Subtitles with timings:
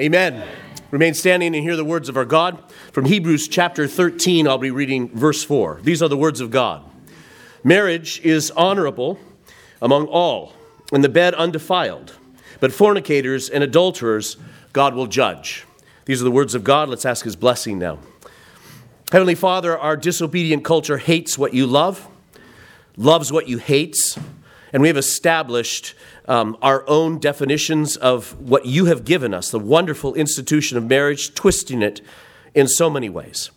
[0.00, 0.42] Amen.
[0.90, 2.72] Remain standing and hear the words of our God.
[2.92, 5.80] From Hebrews chapter 13, I'll be reading verse 4.
[5.82, 6.82] These are the words of God
[7.62, 9.20] Marriage is honorable
[9.82, 10.54] among all,
[10.94, 12.14] and the bed undefiled.
[12.58, 14.38] But fornicators and adulterers,
[14.72, 15.66] God will judge.
[16.06, 16.88] These are the words of God.
[16.88, 17.98] Let's ask his blessing now.
[19.10, 22.08] Heavenly Father, our disobedient culture hates what you love,
[22.96, 24.18] loves what you hates,
[24.72, 25.94] and we have established
[26.26, 31.34] um, our own definitions of what you have given us, the wonderful institution of marriage,
[31.34, 32.00] twisting it
[32.54, 33.50] in so many ways.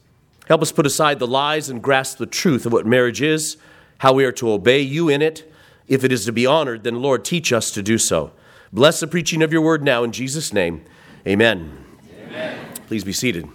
[0.48, 3.58] Help us put aside the lies and grasp the truth of what marriage is,
[4.00, 5.52] how we are to obey you in it.
[5.88, 8.32] If it is to be honored, then Lord, teach us to do so.
[8.74, 10.84] Bless the preaching of your word now in Jesus' name.
[11.28, 11.86] Amen.
[12.28, 12.68] Amen.
[12.88, 13.48] Please be seated.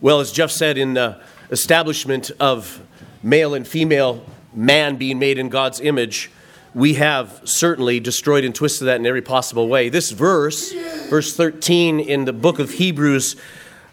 [0.00, 2.82] Well, as Jeff said in the establishment of
[3.22, 6.30] male and female man being made in God's image,
[6.74, 9.88] we have certainly destroyed and twisted that in every possible way.
[9.88, 10.72] This verse,
[11.08, 13.36] verse 13 in the book of Hebrews,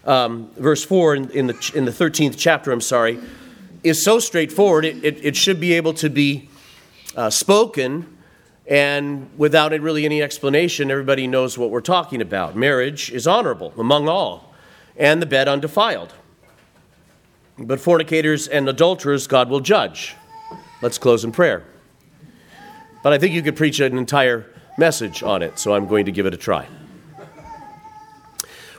[0.04, 3.18] um, verse 4 in, in, the, in the 13th chapter, I'm sorry,
[3.84, 6.48] is so straightforward, it, it, it should be able to be
[7.16, 8.06] uh, spoken
[8.66, 12.56] and without really any explanation, everybody knows what we're talking about.
[12.56, 14.54] Marriage is honorable among all,
[14.96, 16.14] and the bed undefiled.
[17.64, 20.16] But fornicators and adulterers God will judge.
[20.82, 21.64] Let's close in prayer.
[23.02, 24.46] But I think you could preach an entire
[24.78, 26.66] message on it, so I'm going to give it a try.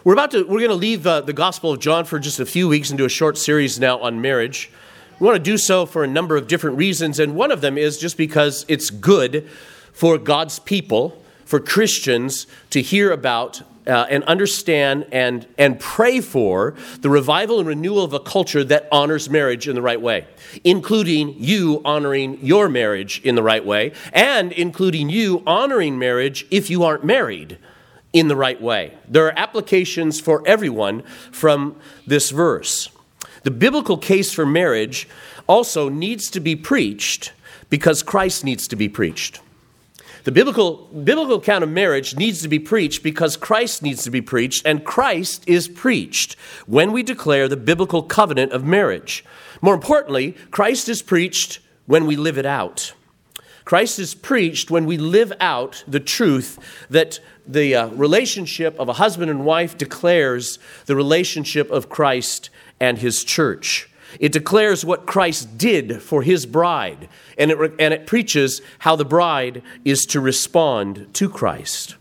[0.03, 2.45] We're about to we're going to leave uh, the Gospel of John for just a
[2.45, 4.69] few weeks and do a short series now on marriage.
[5.19, 7.77] We want to do so for a number of different reasons, and one of them
[7.77, 9.47] is just because it's good
[9.93, 16.75] for God's people, for Christians, to hear about uh, and understand and, and pray for
[16.99, 20.25] the revival and renewal of a culture that honors marriage in the right way,
[20.63, 26.69] including you honoring your marriage in the right way, and including you honoring marriage if
[26.69, 27.57] you aren't married
[28.13, 28.97] in the right way.
[29.07, 31.01] There are applications for everyone
[31.31, 32.89] from this verse.
[33.41, 35.07] The biblical case for marriage
[35.47, 37.33] also needs to be preached
[37.69, 39.41] because Christ needs to be preached.
[40.23, 44.21] The biblical, biblical account of marriage needs to be preached because Christ needs to be
[44.21, 46.35] preached, and Christ is preached
[46.65, 49.25] when we declare the biblical covenant of marriage.
[49.61, 52.93] More importantly, Christ is preached when we live it out.
[53.65, 56.57] Christ is preached when we live out the truth
[56.89, 62.97] that the uh, relationship of a husband and wife declares the relationship of Christ and
[62.97, 63.89] his church.
[64.19, 69.05] It declares what Christ did for his bride, and it, and it preaches how the
[69.05, 71.95] bride is to respond to Christ.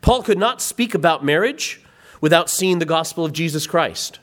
[0.00, 1.80] Paul could not speak about marriage
[2.20, 4.20] without seeing the gospel of Jesus Christ.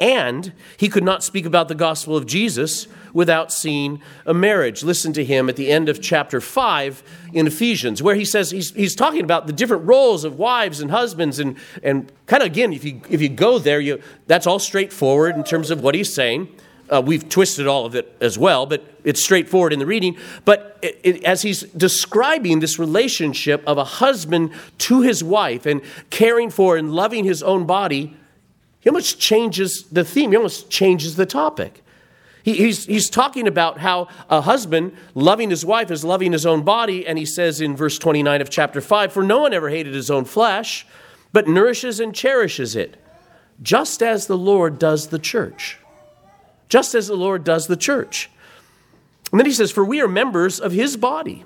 [0.00, 4.84] And he could not speak about the gospel of Jesus without seeing a marriage.
[4.84, 8.72] Listen to him at the end of chapter 5 in Ephesians, where he says he's,
[8.74, 11.40] he's talking about the different roles of wives and husbands.
[11.40, 15.34] And, and kind of again, if you, if you go there, you, that's all straightforward
[15.34, 16.48] in terms of what he's saying.
[16.90, 20.16] Uh, we've twisted all of it as well, but it's straightforward in the reading.
[20.44, 25.82] But it, it, as he's describing this relationship of a husband to his wife and
[26.10, 28.16] caring for and loving his own body,
[28.80, 31.82] he almost changes the theme, he almost changes the topic.
[32.42, 36.62] He, he's, he's talking about how a husband loving his wife is loving his own
[36.62, 39.94] body, and he says in verse 29 of chapter 5 For no one ever hated
[39.94, 40.86] his own flesh,
[41.32, 42.96] but nourishes and cherishes it,
[43.60, 45.78] just as the Lord does the church
[46.68, 48.30] just as the Lord does the church.
[49.30, 51.44] And then he says, For we are members of his body,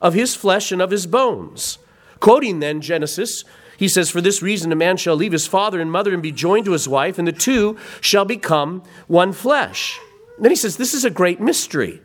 [0.00, 1.78] of his flesh, and of his bones.
[2.20, 3.44] Quoting then Genesis,
[3.76, 6.32] he says, For this reason a man shall leave his father and mother and be
[6.32, 9.98] joined to his wife, and the two shall become one flesh.
[10.36, 12.00] And then he says, This is a great mystery.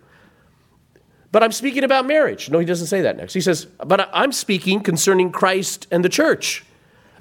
[1.32, 2.50] But I'm speaking about marriage.
[2.52, 3.34] No, he doesn't say that next.
[3.34, 6.64] He says, But I'm speaking concerning Christ and the church.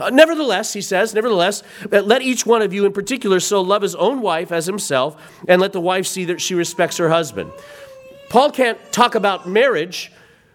[0.00, 3.94] Uh, nevertheless, he says, nevertheless, let each one of you in particular so love his
[3.94, 5.16] own wife as himself,
[5.46, 7.52] and let the wife see that she respects her husband.
[8.30, 10.10] Paul can't talk about marriage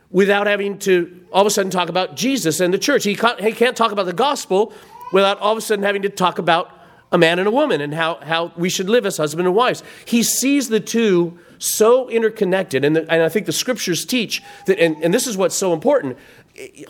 [0.09, 3.03] without having to all of a sudden talk about Jesus and the church.
[3.03, 4.73] He can't, he can't talk about the gospel
[5.11, 6.71] without all of a sudden having to talk about
[7.11, 9.83] a man and a woman and how, how we should live as husband and wives.
[10.05, 14.79] He sees the two so interconnected, and, the, and I think the scriptures teach that,
[14.79, 16.17] and, and this is what's so important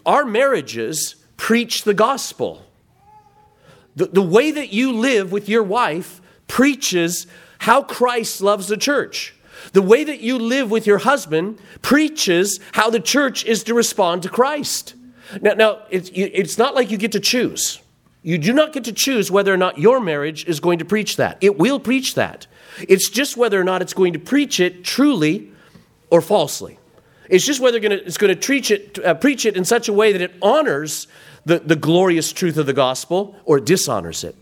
[0.05, 2.63] our marriages preach the gospel.
[3.95, 7.27] The, the way that you live with your wife preaches
[7.59, 9.33] how Christ loves the church.
[9.73, 14.23] The way that you live with your husband preaches how the church is to respond
[14.23, 14.93] to Christ.
[15.41, 17.81] Now, now it's, it's not like you get to choose.
[18.21, 21.17] You do not get to choose whether or not your marriage is going to preach
[21.17, 21.37] that.
[21.41, 22.47] It will preach that.
[22.87, 25.51] It's just whether or not it's going to preach it truly
[26.09, 26.77] or falsely.
[27.29, 30.11] It's just whether it's going to preach it, uh, preach it in such a way
[30.11, 31.07] that it honors
[31.45, 34.35] the, the glorious truth of the gospel or dishonors it.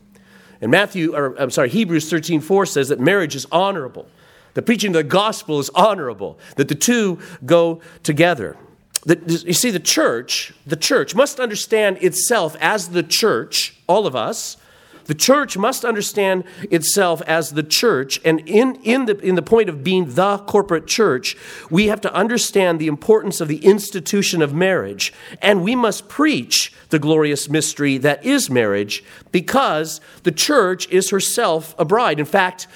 [0.62, 4.08] And Matthew, or I'm sorry, Hebrews 13 4 says that marriage is honorable.
[4.54, 8.58] The preaching of the gospel is honorable, that the two go together.
[9.06, 14.16] The, you see, the church, the church must understand itself as the church, all of
[14.16, 14.58] us,
[15.06, 19.70] the church must understand itself as the church, and in, in, the, in the point
[19.70, 21.38] of being the corporate church,
[21.70, 26.74] we have to understand the importance of the institution of marriage, and we must preach
[26.90, 32.20] the glorious mystery that is marriage because the church is herself a bride.
[32.20, 32.68] In fact,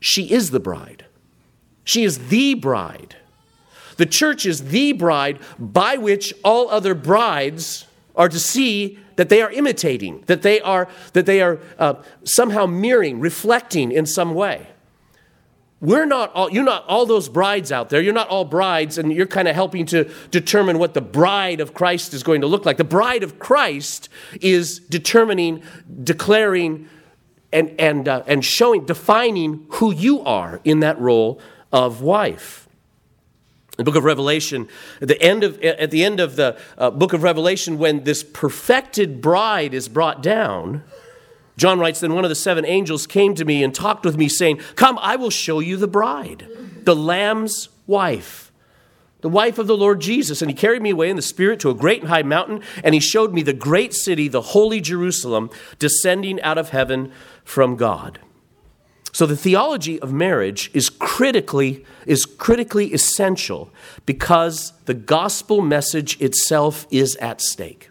[0.00, 1.04] she is the bride.
[1.84, 3.16] She is the bride.
[3.96, 9.42] The church is the bride by which all other brides are to see that they
[9.42, 14.68] are imitating, that they are, that they are uh, somehow mirroring, reflecting in some way.
[15.80, 18.00] We're not all, you're not all those brides out there.
[18.00, 21.74] You're not all brides, and you're kind of helping to determine what the bride of
[21.74, 22.78] Christ is going to look like.
[22.78, 24.08] The bride of Christ
[24.40, 25.62] is determining,
[26.02, 26.88] declaring,
[27.52, 31.40] and, and, uh, and showing, defining who you are in that role
[31.72, 32.65] of wife.
[33.76, 34.68] The book of Revelation,
[35.02, 38.22] at the end of, at the, end of the uh, book of Revelation, when this
[38.22, 40.82] perfected bride is brought down,
[41.56, 44.28] John writes, Then one of the seven angels came to me and talked with me,
[44.28, 46.46] saying, Come, I will show you the bride,
[46.84, 48.50] the Lamb's wife,
[49.20, 50.40] the wife of the Lord Jesus.
[50.40, 52.94] And he carried me away in the Spirit to a great and high mountain, and
[52.94, 57.12] he showed me the great city, the holy Jerusalem, descending out of heaven
[57.44, 58.20] from God.
[59.16, 63.70] So the theology of marriage is critically, is critically essential
[64.04, 67.88] because the gospel message itself is at stake.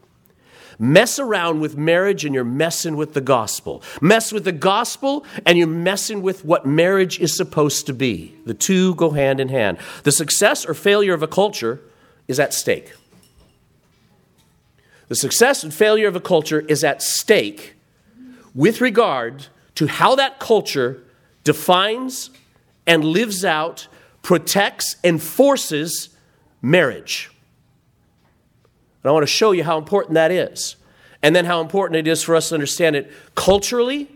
[0.77, 3.81] Mess around with marriage and you're messing with the gospel.
[4.01, 8.35] Mess with the gospel and you're messing with what marriage is supposed to be.
[8.45, 9.79] The two go hand in hand.
[10.03, 11.81] The success or failure of a culture
[12.27, 12.93] is at stake.
[15.07, 17.73] The success and failure of a culture is at stake
[18.53, 21.01] with regard to how that culture
[21.45, 22.31] defines
[22.85, 23.87] and lives out,
[24.21, 26.09] protects, and forces
[26.61, 27.31] marriage.
[29.01, 30.75] And I want to show you how important that is.
[31.21, 34.11] And then how important it is for us to understand it culturally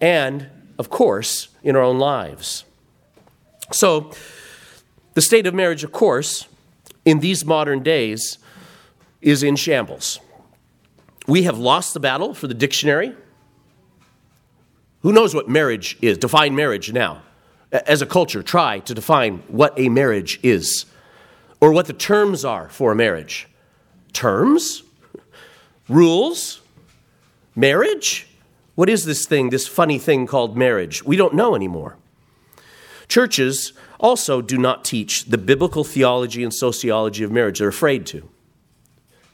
[0.00, 0.48] and,
[0.78, 2.64] of course, in our own lives.
[3.70, 4.12] So,
[5.14, 6.48] the state of marriage, of course,
[7.04, 8.38] in these modern days
[9.20, 10.18] is in shambles.
[11.26, 13.14] We have lost the battle for the dictionary.
[15.02, 16.18] Who knows what marriage is?
[16.18, 17.22] Define marriage now.
[17.72, 20.86] As a culture, try to define what a marriage is
[21.60, 23.48] or what the terms are for a marriage.
[24.12, 24.82] Terms?
[25.88, 26.60] Rules?
[27.56, 28.28] Marriage?
[28.74, 31.04] What is this thing, this funny thing called marriage?
[31.04, 31.96] We don't know anymore.
[33.08, 37.58] Churches also do not teach the biblical theology and sociology of marriage.
[37.58, 38.28] They're afraid to.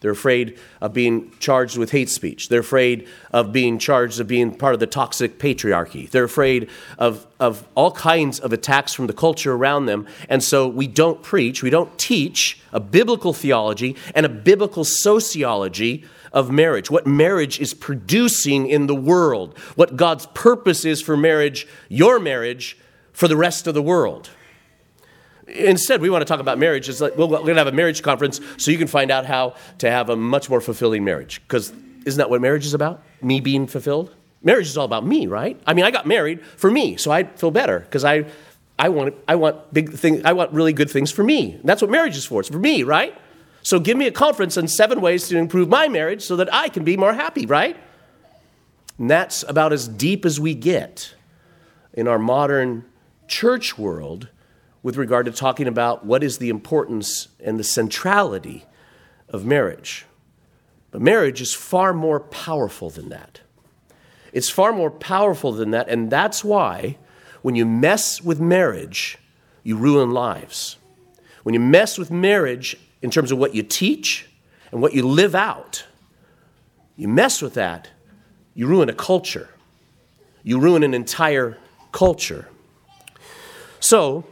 [0.01, 2.49] They're afraid of being charged with hate speech.
[2.49, 6.09] They're afraid of being charged of being part of the toxic patriarchy.
[6.09, 10.07] They're afraid of, of all kinds of attacks from the culture around them.
[10.29, 16.05] And so we don't preach, we don't teach a biblical theology and a biblical sociology
[16.33, 21.67] of marriage, what marriage is producing in the world, what God's purpose is for marriage,
[21.89, 22.77] your marriage,
[23.13, 24.31] for the rest of the world.
[25.49, 26.89] Instead, we want to talk about marriage.
[26.89, 29.27] It's like, well, we're going to have a marriage conference so you can find out
[29.27, 31.41] how to have a much more fulfilling marriage.
[31.43, 31.73] Because
[32.05, 33.03] isn't that what marriage is about?
[33.23, 34.15] Me being fulfilled?
[34.43, 35.61] Marriage is all about me, right?
[35.67, 38.27] I mean, I got married for me, so I feel better because I,
[38.79, 41.59] I, want, I want big things, I want really good things for me.
[41.65, 42.41] That's what marriage is for.
[42.41, 43.19] It's for me, right?
[43.63, 46.69] So give me a conference on seven ways to improve my marriage so that I
[46.69, 47.77] can be more happy, right?
[48.99, 51.15] And that's about as deep as we get
[51.93, 52.85] in our modern
[53.27, 54.29] church world
[54.89, 58.65] with regard to talking about what is the importance and the centrality
[59.29, 60.07] of marriage.
[60.91, 63.43] But marriage is far more powerful than that.
[64.33, 66.97] It's far more powerful than that, and that's why
[67.43, 69.19] when you mess with marriage,
[69.63, 70.79] you ruin lives.
[71.43, 74.27] When you mess with marriage in terms of what you teach
[74.73, 75.85] and what you live out,
[76.97, 77.91] you mess with that,
[78.55, 79.51] you ruin a culture.
[80.43, 81.59] You ruin an entire
[81.93, 82.49] culture.
[83.81, 84.25] So,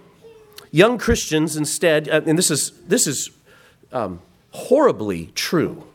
[0.76, 3.30] Young Christians instead, uh, and this is, this is
[3.92, 5.86] um, horribly true.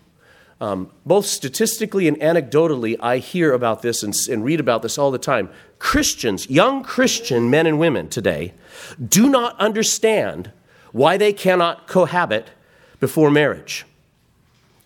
[0.59, 5.11] Um, both statistically and anecdotally, I hear about this and, and read about this all
[5.11, 5.51] the time.
[5.77, 8.55] Christians, young Christian men and women today,
[9.07, 10.51] do not understand
[10.91, 12.49] why they cannot cohabit
[12.99, 13.85] before marriage.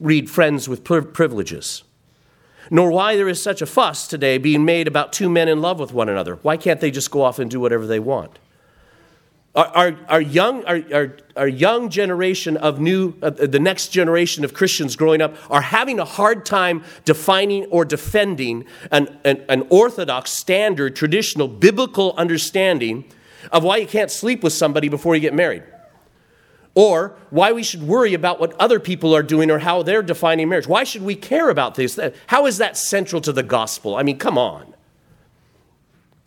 [0.01, 1.83] Read Friends with Privileges.
[2.69, 5.79] Nor why there is such a fuss today being made about two men in love
[5.79, 6.35] with one another.
[6.41, 8.39] Why can't they just go off and do whatever they want?
[9.55, 14.43] Our, our, our young, our, our, our, young generation of new, uh, the next generation
[14.43, 19.65] of Christians growing up are having a hard time defining or defending an, an, an
[19.69, 23.05] orthodox, standard, traditional, biblical understanding
[23.49, 25.63] of why you can't sleep with somebody before you get married.
[26.73, 30.49] Or why we should worry about what other people are doing or how they're defining
[30.49, 30.67] marriage.
[30.67, 31.97] Why should we care about this?
[32.27, 33.95] How is that central to the gospel?
[33.95, 34.74] I mean, come on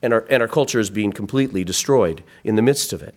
[0.02, 3.14] and our, and our culture is being completely destroyed in the midst of it.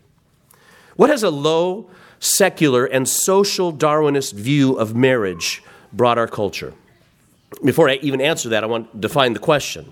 [0.95, 6.73] What has a low, secular, and social Darwinist view of marriage brought our culture?
[7.63, 9.91] Before I even answer that, I want to define the question.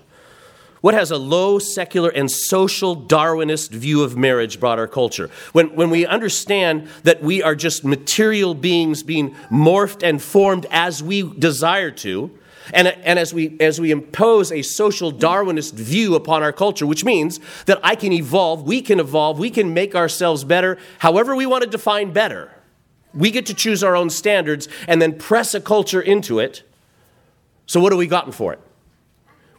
[0.80, 5.28] What has a low, secular, and social Darwinist view of marriage brought our culture?
[5.52, 11.02] When, when we understand that we are just material beings being morphed and formed as
[11.02, 12.30] we desire to,
[12.72, 17.04] and, and as, we, as we impose a social Darwinist view upon our culture, which
[17.04, 21.46] means that I can evolve, we can evolve, we can make ourselves better however we
[21.46, 22.52] want to define better.
[23.12, 26.62] We get to choose our own standards and then press a culture into it.
[27.66, 28.60] So, what have we gotten for it?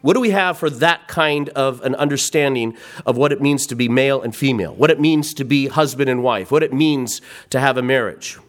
[0.02, 2.76] What do we have for that kind of an understanding
[3.06, 6.10] of what it means to be male and female, what it means to be husband
[6.10, 8.40] and wife, what it means to have a marriage?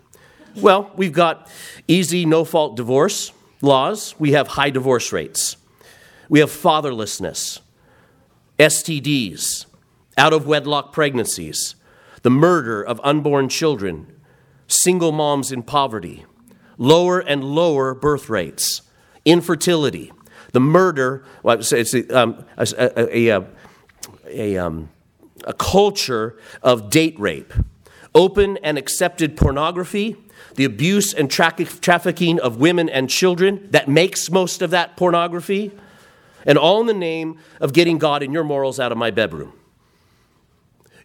[0.56, 1.50] Well, we've got
[1.88, 5.56] easy, no fault divorce laws, we have high divorce rates.
[6.28, 7.60] We have fatherlessness,
[8.58, 9.66] STDs,
[10.18, 11.74] out of wedlock pregnancies,
[12.22, 14.20] the murder of unborn children,
[14.66, 16.24] single moms in poverty,
[16.78, 18.82] lower and lower birth rates,
[19.24, 20.12] infertility,
[20.52, 23.46] the murder, well, it's um, a, a, a,
[24.26, 24.90] a, um,
[25.44, 27.52] a culture of date rape,
[28.14, 30.16] open and accepted pornography,
[30.54, 35.72] the abuse and tra- trafficking of women and children that makes most of that pornography,
[36.44, 39.52] and all in the name of getting God and your morals out of my bedroom.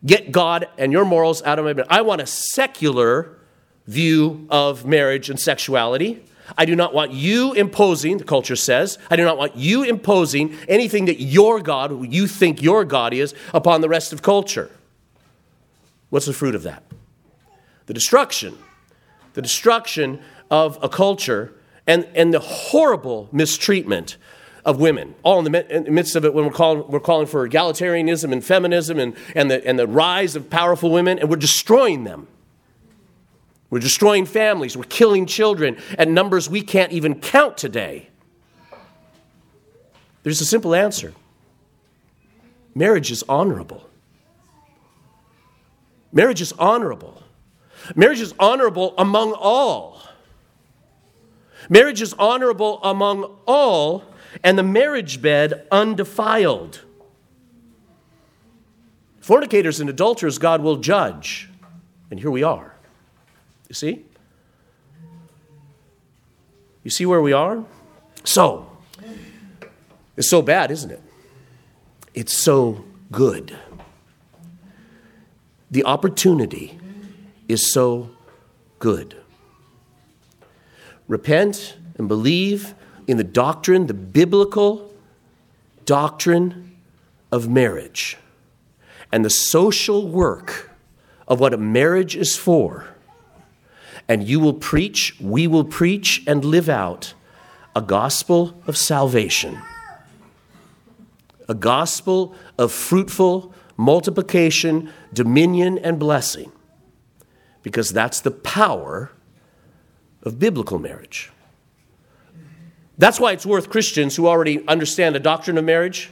[0.06, 1.88] Get God and your morals out of my bedroom.
[1.90, 3.38] I want a secular
[3.86, 6.24] view of marriage and sexuality.
[6.58, 10.56] I do not want you imposing, the culture says, I do not want you imposing
[10.68, 14.72] anything that your God, who you think your God is, upon the rest of culture.
[16.10, 16.84] What's the fruit of that?
[17.88, 18.58] The destruction
[19.38, 21.54] the destruction of a culture
[21.86, 24.18] and, and the horrible mistreatment
[24.66, 25.14] of women.
[25.22, 28.98] All in the, midst of it, when we're calling, we're calling for egalitarianism and feminism
[28.98, 32.28] and, and, the, and the rise of powerful women, and we're destroying them.
[33.70, 34.76] We're destroying families.
[34.76, 38.10] We're killing children at numbers we can't even count today.
[40.24, 41.14] There's a simple answer
[42.74, 43.88] marriage is honorable.
[46.12, 47.22] Marriage is honorable.
[47.96, 50.02] Marriage is honorable among all.
[51.70, 54.04] Marriage is honorable among all,
[54.44, 56.82] and the marriage bed undefiled.
[59.20, 61.50] Fornicators and adulterers, God will judge.
[62.10, 62.74] And here we are.
[63.68, 64.06] You see?
[66.84, 67.66] You see where we are?
[68.24, 68.70] So,
[70.16, 71.02] it's so bad, isn't it?
[72.14, 73.58] It's so good.
[75.70, 76.80] The opportunity
[77.48, 78.10] is so
[78.80, 79.16] good.
[81.08, 82.74] Repent and believe
[83.08, 84.92] in the doctrine, the biblical
[85.86, 86.76] doctrine
[87.32, 88.18] of marriage
[89.12, 90.72] and the social work
[91.28, 92.88] of what a marriage is for.
[94.08, 97.14] And you will preach, we will preach and live out
[97.76, 99.58] a gospel of salvation,
[101.48, 106.52] a gospel of fruitful multiplication, dominion, and blessing
[107.68, 109.12] because that's the power
[110.24, 111.30] of biblical marriage.
[112.98, 116.10] That's why it's worth Christians who already understand the doctrine of marriage.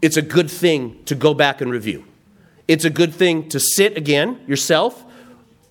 [0.00, 2.06] It's a good thing to go back and review.
[2.66, 5.04] It's a good thing to sit again, yourself,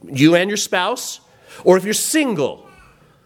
[0.03, 1.19] you and your spouse,
[1.63, 2.69] or if you're single,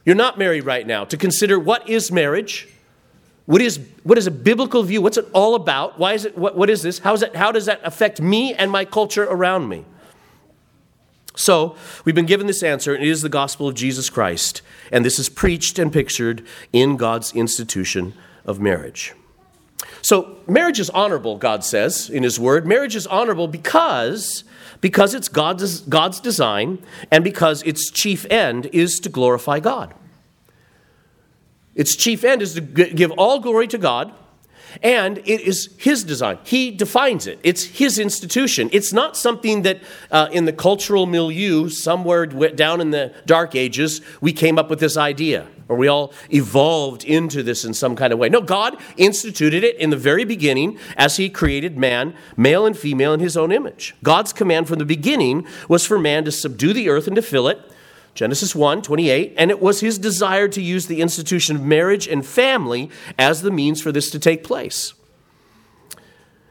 [0.05, 2.69] you're not married right now, to consider what is marriage,
[3.47, 6.55] what is, what is a biblical view, what's it all about, why is it, what,
[6.55, 9.67] what is this, how, is it, how does that affect me and my culture around
[9.67, 9.83] me?
[11.35, 14.61] So, we've been given this answer, and it is the gospel of Jesus Christ,
[14.91, 18.13] and this is preached and pictured in God's institution
[18.45, 19.13] of marriage.
[20.01, 22.65] So, marriage is honorable, God says in His Word.
[22.65, 24.43] Marriage is honorable because,
[24.81, 29.93] because it's God's, God's design and because its chief end is to glorify God.
[31.75, 34.13] Its chief end is to give all glory to God
[34.81, 36.39] And it is his design.
[36.43, 37.39] He defines it.
[37.43, 38.69] It's his institution.
[38.71, 44.01] It's not something that uh, in the cultural milieu, somewhere down in the dark ages,
[44.21, 48.11] we came up with this idea or we all evolved into this in some kind
[48.11, 48.27] of way.
[48.27, 53.13] No, God instituted it in the very beginning as He created man, male and female,
[53.13, 53.95] in His own image.
[54.03, 57.47] God's command from the beginning was for man to subdue the earth and to fill
[57.47, 57.71] it.
[58.13, 62.25] Genesis 1 28, and it was his desire to use the institution of marriage and
[62.25, 64.93] family as the means for this to take place.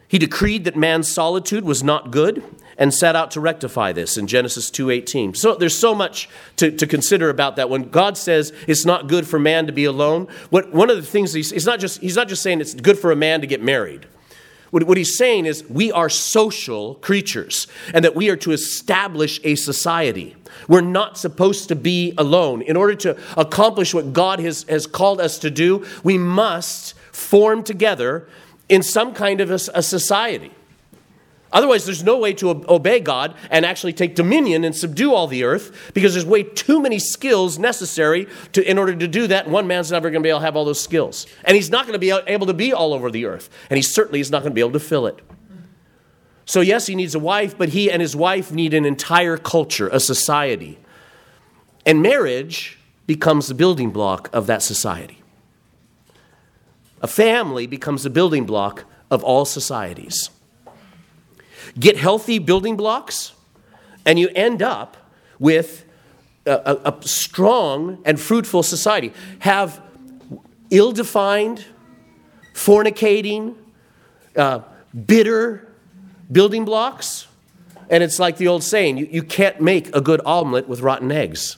[0.08, 2.42] He decreed that man's solitude was not good
[2.76, 5.36] and set out to rectify this in Genesis 2:18.
[5.36, 7.68] So there's so much to, to consider about that.
[7.68, 11.02] When God says it's not good for man to be alone, what, one of the
[11.02, 13.46] things he's, he's, not just, he's not just saying it's good for a man to
[13.46, 14.06] get married.
[14.70, 19.40] What, what he's saying is we are social creatures and that we are to establish
[19.44, 20.36] a society.
[20.68, 22.62] We're not supposed to be alone.
[22.62, 27.62] In order to accomplish what God has, has called us to do, we must form
[27.62, 28.28] together
[28.68, 30.52] in some kind of a, a society.
[31.52, 35.42] Otherwise, there's no way to obey God and actually take dominion and subdue all the
[35.42, 39.48] earth because there's way too many skills necessary to, in order to do that.
[39.48, 41.26] One man's never going to be able to have all those skills.
[41.44, 43.50] And he's not going to be able to be all over the earth.
[43.68, 45.18] And he certainly is not going to be able to fill it.
[46.44, 49.88] So, yes, he needs a wife, but he and his wife need an entire culture,
[49.88, 50.78] a society.
[51.84, 55.18] And marriage becomes the building block of that society.
[57.02, 60.30] A family becomes the building block of all societies.
[61.78, 63.32] Get healthy building blocks,
[64.04, 64.96] and you end up
[65.38, 65.84] with
[66.46, 69.12] a, a, a strong and fruitful society.
[69.40, 69.80] Have
[70.70, 71.64] ill defined,
[72.54, 73.56] fornicating,
[74.36, 74.60] uh,
[75.06, 75.68] bitter
[76.30, 77.26] building blocks,
[77.88, 81.10] and it's like the old saying you, you can't make a good omelet with rotten
[81.10, 81.56] eggs.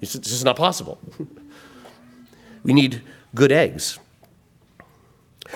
[0.00, 0.98] It's just not possible.
[2.64, 3.02] we need
[3.34, 3.98] good eggs.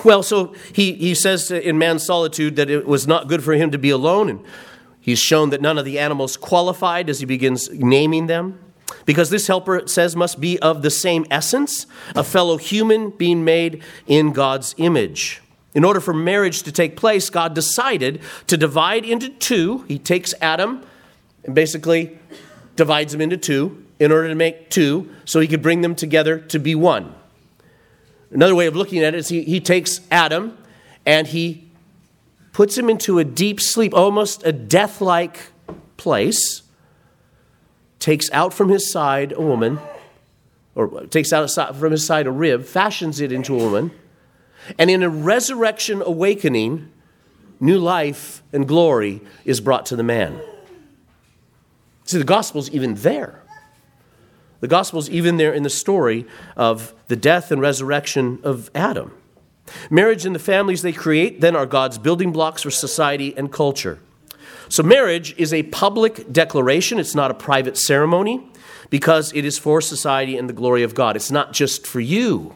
[0.05, 3.71] Well, so he, he says in man's solitude that it was not good for him
[3.71, 4.45] to be alone, and
[5.01, 8.61] he's shown that none of the animals qualified as he begins naming them.
[9.05, 13.45] Because this helper, it says, must be of the same essence, a fellow human being
[13.45, 15.43] made in God's image.
[15.75, 19.85] In order for marriage to take place, God decided to divide into two.
[19.89, 20.83] He takes Adam
[21.45, 22.19] and basically
[22.77, 26.39] divides him into two in order to make two so he could bring them together
[26.39, 27.15] to be one.
[28.31, 30.57] Another way of looking at it is he, he takes Adam
[31.05, 31.71] and he
[32.53, 35.53] puts him into a deep sleep, almost a death like
[35.97, 36.63] place,
[37.99, 39.79] takes out from his side a woman,
[40.75, 43.91] or takes out from his side a rib, fashions it into a woman,
[44.79, 46.91] and in a resurrection awakening,
[47.61, 50.41] new life and glory is brought to the man.
[52.05, 53.43] See, the gospel's even there.
[54.61, 59.13] The gospel is even there in the story of the death and resurrection of Adam.
[59.91, 63.99] Marriage and the families they create then are God's building blocks for society and culture.
[64.69, 68.49] So, marriage is a public declaration, it's not a private ceremony
[68.91, 71.17] because it is for society and the glory of God.
[71.17, 72.55] It's not just for you.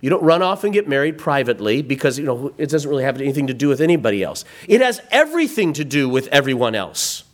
[0.00, 3.20] You don't run off and get married privately because you know it doesn't really have
[3.20, 4.44] anything to do with anybody else.
[4.66, 7.24] It has everything to do with everyone else.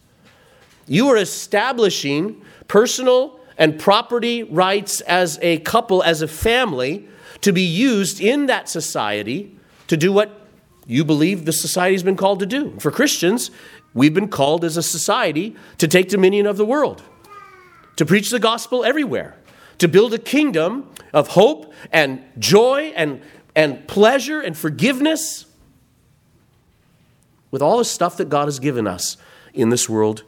[0.86, 7.08] You are establishing personal and property rights as a couple, as a family,
[7.40, 9.56] to be used in that society
[9.88, 10.46] to do what
[10.86, 12.78] you believe the society's been called to do.
[12.78, 13.50] For Christians,
[13.94, 17.02] we've been called as a society to take dominion of the world,
[17.96, 19.36] to preach the gospel everywhere,
[19.78, 23.20] to build a kingdom of hope and joy and,
[23.54, 25.46] and pleasure and forgiveness
[27.50, 29.16] with all the stuff that God has given us
[29.54, 30.24] in this world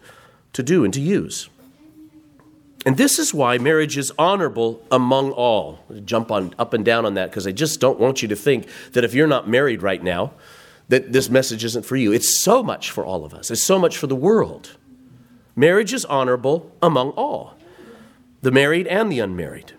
[0.54, 1.48] to do and to use.
[2.88, 5.80] And this is why marriage is honorable among all.
[6.06, 8.66] jump on up and down on that because I just don't want you to think
[8.92, 10.32] that if you're not married right now,
[10.88, 12.12] that this message isn't for you.
[12.12, 13.50] It's so much for all of us.
[13.50, 14.78] It's so much for the world.
[15.54, 17.58] Marriage is honorable among all,
[18.40, 19.74] the married and the unmarried.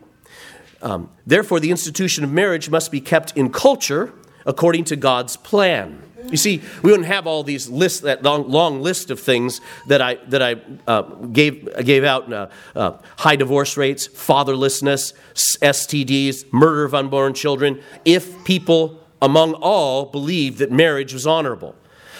[0.83, 4.13] Um, therefore, the institution of marriage must be kept in culture
[4.45, 6.03] according to God's plan.
[6.29, 10.01] You see, we wouldn't have all these lists, that long, long list of things that
[10.01, 16.83] I, that I uh, gave, gave out uh, uh, high divorce rates, fatherlessness, STDs, murder
[16.83, 21.75] of unborn children, if people among all believed that marriage was honorable.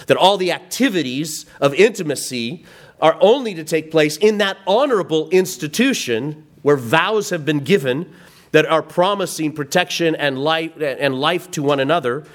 [0.07, 2.65] That all the activities of intimacy
[3.01, 8.13] are only to take place in that honorable institution where vows have been given
[8.51, 12.25] that are promising protection and life, and life to one another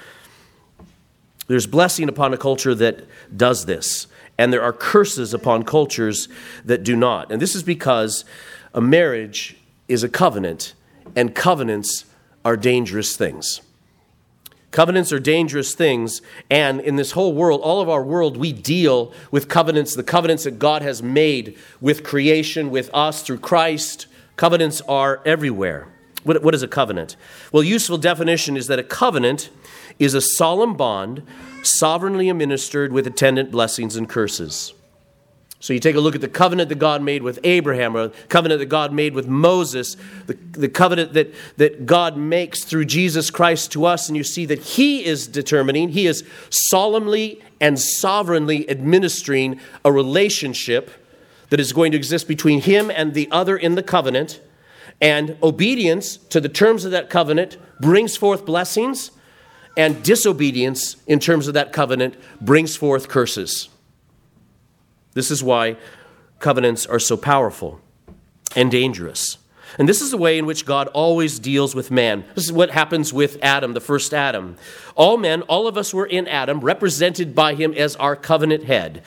[1.47, 3.05] there's blessing upon a culture that
[3.35, 6.27] does this, and there are curses upon cultures
[6.63, 7.31] that do not.
[7.31, 8.25] And this is because
[8.73, 9.55] a marriage
[9.87, 10.73] is a covenant,
[11.15, 12.05] and covenants
[12.43, 13.61] are dangerous things.
[14.71, 19.13] Covenants are dangerous things, and in this whole world, all of our world, we deal
[19.31, 24.07] with covenants, the covenants that God has made with creation, with us through Christ.
[24.35, 25.87] Covenants are everywhere.
[26.23, 27.15] What, what is a covenant?
[27.53, 29.49] Well, useful definition is that a covenant
[29.99, 31.23] is a solemn bond
[31.63, 34.73] sovereignly administered with attendant blessings and curses.
[35.59, 38.15] So you take a look at the covenant that God made with Abraham, or the
[38.27, 43.31] covenant that God made with Moses, the, the covenant that, that God makes through Jesus
[43.31, 48.69] Christ to us, and you see that He is determining, He is solemnly and sovereignly
[48.69, 50.91] administering a relationship
[51.49, 54.41] that is going to exist between Him and the other in the covenant.
[55.01, 59.09] And obedience to the terms of that covenant brings forth blessings,
[59.77, 63.69] and disobedience in terms of that covenant brings forth curses.
[65.13, 65.77] This is why
[66.39, 67.79] covenants are so powerful
[68.55, 69.37] and dangerous.
[69.77, 72.23] And this is the way in which God always deals with man.
[72.35, 74.55] This is what happens with Adam, the first Adam.
[74.95, 79.03] All men, all of us were in Adam, represented by him as our covenant head.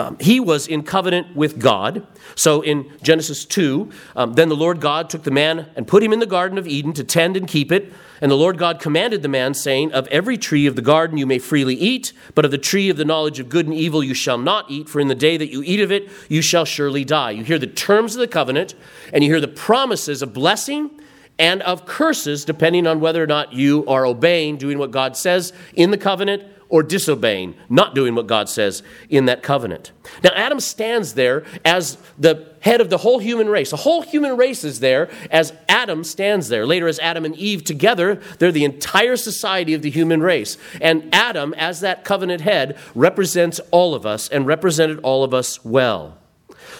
[0.00, 2.06] Um, he was in covenant with God.
[2.34, 6.14] So in Genesis 2, um, then the Lord God took the man and put him
[6.14, 7.92] in the Garden of Eden to tend and keep it.
[8.22, 11.26] And the Lord God commanded the man, saying, Of every tree of the garden you
[11.26, 14.14] may freely eat, but of the tree of the knowledge of good and evil you
[14.14, 17.04] shall not eat, for in the day that you eat of it, you shall surely
[17.04, 17.32] die.
[17.32, 18.74] You hear the terms of the covenant,
[19.12, 20.90] and you hear the promises of blessing
[21.38, 25.52] and of curses, depending on whether or not you are obeying, doing what God says
[25.74, 29.92] in the covenant, or disobeying, not doing what God says in that covenant.
[30.24, 33.70] Now, Adam stands there as the head of the whole human race.
[33.70, 36.64] The whole human race is there as Adam stands there.
[36.64, 40.56] Later, as Adam and Eve together, they're the entire society of the human race.
[40.80, 45.64] And Adam, as that covenant head, represents all of us and represented all of us
[45.64, 46.16] well.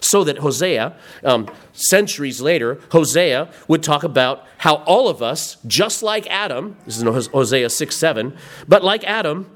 [0.00, 6.02] So that Hosea, um, centuries later, Hosea would talk about how all of us, just
[6.02, 8.36] like Adam, this is Hosea 6 7,
[8.68, 9.50] but like Adam,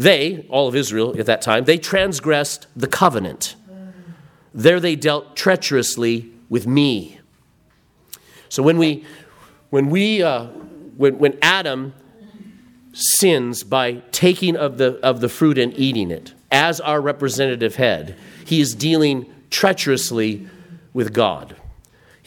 [0.00, 3.54] they, all of Israel at that time, they transgressed the covenant.
[4.54, 7.20] There they dealt treacherously with me.
[8.48, 9.04] So when we,
[9.68, 10.46] when we, uh,
[10.96, 11.92] when, when Adam
[12.94, 18.16] sins by taking of the, of the fruit and eating it as our representative head,
[18.46, 20.48] he is dealing treacherously
[20.94, 21.56] with God.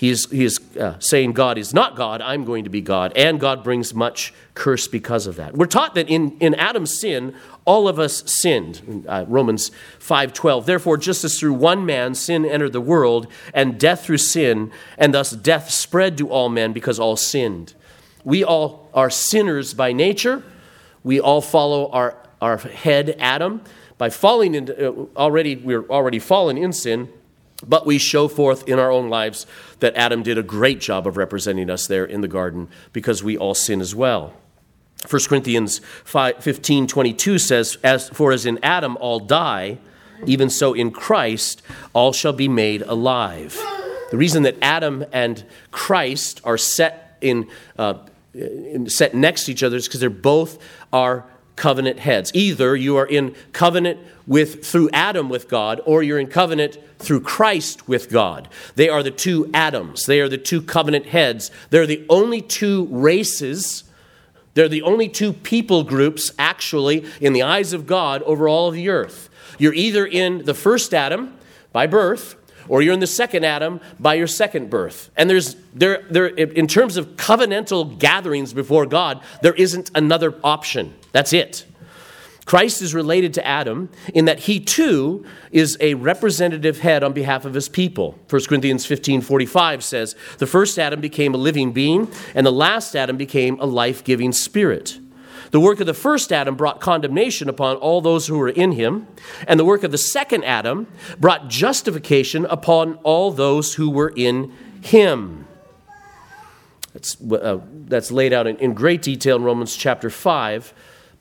[0.03, 3.13] He is, uh, saying God is not God, I'm going to be God.
[3.15, 5.55] And God brings much curse because of that.
[5.55, 9.05] We're taught that in, in Adam's sin, all of us sinned.
[9.07, 10.65] Uh, Romans 5:12.
[10.65, 15.13] Therefore, just as through one man sin entered the world, and death through sin, and
[15.13, 17.73] thus death spread to all men because all sinned.
[18.25, 20.43] We all are sinners by nature.
[21.05, 23.61] We all follow our, our head Adam.
[23.97, 27.07] By falling into uh, already, we're already fallen in sin,
[27.67, 29.45] but we show forth in our own lives
[29.79, 33.37] that Adam did a great job of representing us there in the garden because we
[33.37, 34.33] all sin as well.
[35.09, 39.77] 1 Corinthians 5, 15 22 says, as, For as in Adam all die,
[40.25, 41.61] even so in Christ
[41.93, 43.59] all shall be made alive.
[44.11, 47.95] The reason that Adam and Christ are set in, uh,
[48.33, 50.59] in set next to each other is because they're both
[50.91, 52.31] our covenant heads.
[52.33, 57.21] Either you are in covenant with through Adam with God, or you're in covenant through
[57.21, 58.47] Christ with God.
[58.75, 60.05] They are the two Adams.
[60.05, 61.51] They are the two covenant heads.
[61.69, 63.83] They're the only two races
[64.53, 68.75] they're the only two people groups, actually, in the eyes of God over all of
[68.75, 69.29] the earth.
[69.57, 71.35] You're either in the first Adam
[71.71, 72.35] by birth,
[72.67, 75.09] or you're in the second Adam by your second birth.
[75.17, 80.93] And there's there there in terms of covenantal gatherings before God, there isn't another option.
[81.11, 81.65] That's it.
[82.45, 87.45] Christ is related to Adam in that he too is a representative head on behalf
[87.45, 88.19] of his people.
[88.29, 92.95] 1 Corinthians 15 45 says, The first Adam became a living being, and the last
[92.95, 94.99] Adam became a life giving spirit.
[95.51, 99.07] The work of the first Adam brought condemnation upon all those who were in him,
[99.47, 100.87] and the work of the second Adam
[101.19, 104.51] brought justification upon all those who were in
[104.81, 105.47] him.
[106.93, 110.73] That's, uh, that's laid out in, in great detail in Romans chapter 5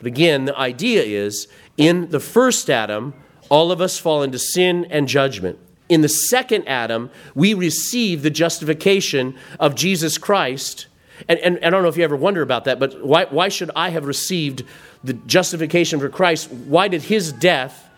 [0.03, 3.15] but again, the idea is in the first Adam,
[3.49, 5.61] all of us fall into sin and judgment.
[5.89, 10.89] In the second Adam, we receive the justification of Jesus Christ.
[11.29, 13.49] And, and, and, I don't know if you ever wonder about that, but why, why
[13.49, 14.65] should I have received
[15.05, 16.51] the justification for Christ?
[16.51, 17.89] Why did his death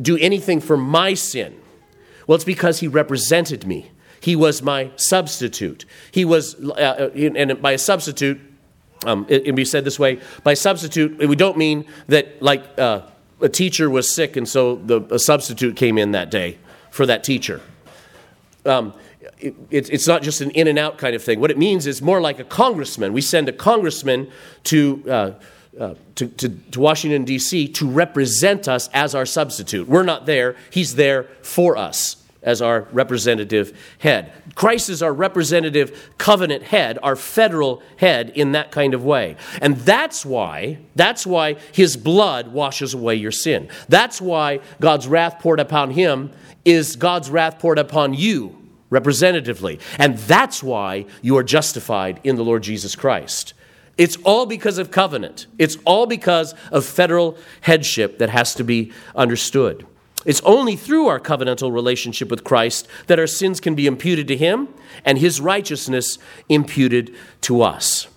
[0.00, 1.60] do anything for my sin?
[2.26, 3.90] Well, it's because he represented me.
[4.20, 5.84] He was my substitute.
[6.10, 8.40] He was, uh, uh and by a substitute,
[9.06, 13.02] um, it can be said this way by substitute, we don't mean that like uh,
[13.40, 16.58] a teacher was sick and so the, a substitute came in that day
[16.90, 17.60] for that teacher.
[18.64, 18.92] Um,
[19.40, 21.38] it, it, it's not just an in and out kind of thing.
[21.40, 23.12] What it means is more like a congressman.
[23.12, 24.30] We send a congressman
[24.64, 25.32] to, uh,
[25.78, 27.68] uh, to, to, to Washington, D.C.
[27.68, 29.88] to represent us as our substitute.
[29.88, 34.32] We're not there, He's there for us as our representative head.
[34.54, 39.36] Christ is our representative covenant head, our federal head in that kind of way.
[39.60, 43.68] And that's why, that's why his blood washes away your sin.
[43.88, 46.30] That's why God's wrath poured upon him
[46.64, 48.56] is God's wrath poured upon you
[48.90, 49.80] representatively.
[49.98, 53.54] And that's why you are justified in the Lord Jesus Christ.
[53.96, 55.46] It's all because of covenant.
[55.58, 59.86] It's all because of federal headship that has to be understood.
[60.24, 64.36] It's only through our covenantal relationship with Christ that our sins can be imputed to
[64.36, 64.68] Him
[65.04, 68.08] and His righteousness imputed to us.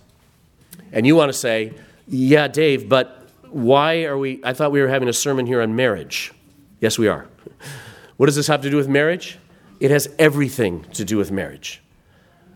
[0.91, 1.73] And you want to say,
[2.07, 4.41] yeah, Dave, but why are we?
[4.43, 6.33] I thought we were having a sermon here on marriage.
[6.79, 7.27] Yes, we are.
[8.17, 9.37] What does this have to do with marriage?
[9.79, 11.81] It has everything to do with marriage.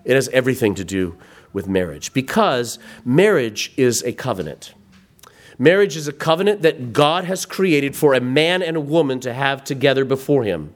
[0.03, 1.17] It has everything to do
[1.53, 4.73] with marriage because marriage is a covenant.
[5.57, 9.33] Marriage is a covenant that God has created for a man and a woman to
[9.33, 10.73] have together before Him,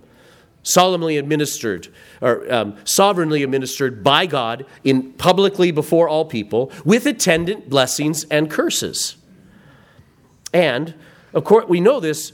[0.63, 1.89] solemnly administered
[2.21, 8.49] or um, sovereignly administered by God in publicly before all people, with attendant blessings and
[8.49, 9.17] curses.
[10.53, 10.95] And
[11.33, 12.33] of course, we know this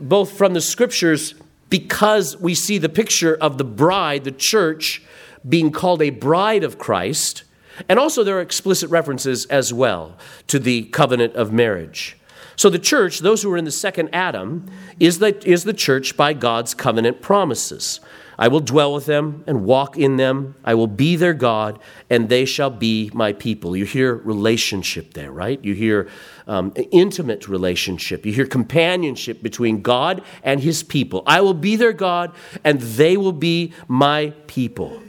[0.00, 1.34] both from the scriptures
[1.70, 5.02] because we see the picture of the bride, the church,
[5.46, 7.44] being called a bride of Christ
[7.88, 12.16] and also, there are explicit references as well to the covenant of marriage.
[12.56, 14.66] So, the church, those who are in the second Adam,
[14.98, 18.00] is the, is the church by God's covenant promises.
[18.40, 20.54] I will dwell with them and walk in them.
[20.64, 23.76] I will be their God, and they shall be my people.
[23.76, 25.62] You hear relationship there, right?
[25.64, 26.08] You hear
[26.46, 28.24] um, intimate relationship.
[28.24, 31.24] You hear companionship between God and his people.
[31.26, 35.02] I will be their God, and they will be my people.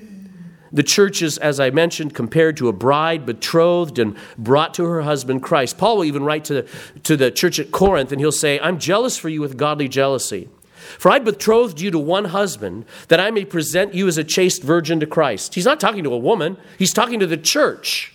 [0.71, 5.01] The church is, as I mentioned, compared to a bride betrothed and brought to her
[5.01, 5.77] husband Christ.
[5.77, 6.67] Paul will even write to the,
[7.03, 10.49] to the church at Corinth and he'll say, I'm jealous for you with godly jealousy.
[10.97, 14.63] For I betrothed you to one husband that I may present you as a chaste
[14.63, 15.55] virgin to Christ.
[15.55, 18.13] He's not talking to a woman, he's talking to the church.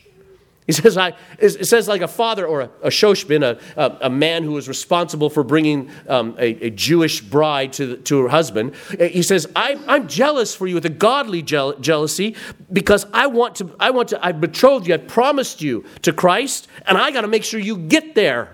[0.67, 4.11] He says, I, it says like a father or a, a shoshbin, a, a, a,
[4.11, 8.75] man who was responsible for bringing um, a, a, Jewish bride to, to her husband.
[8.99, 12.35] He says, I, I'm jealous for you with a godly jealousy
[12.73, 16.67] because I want to, I want to, I've betrothed you, I've promised you to Christ,
[16.87, 18.51] and I got to make sure you get there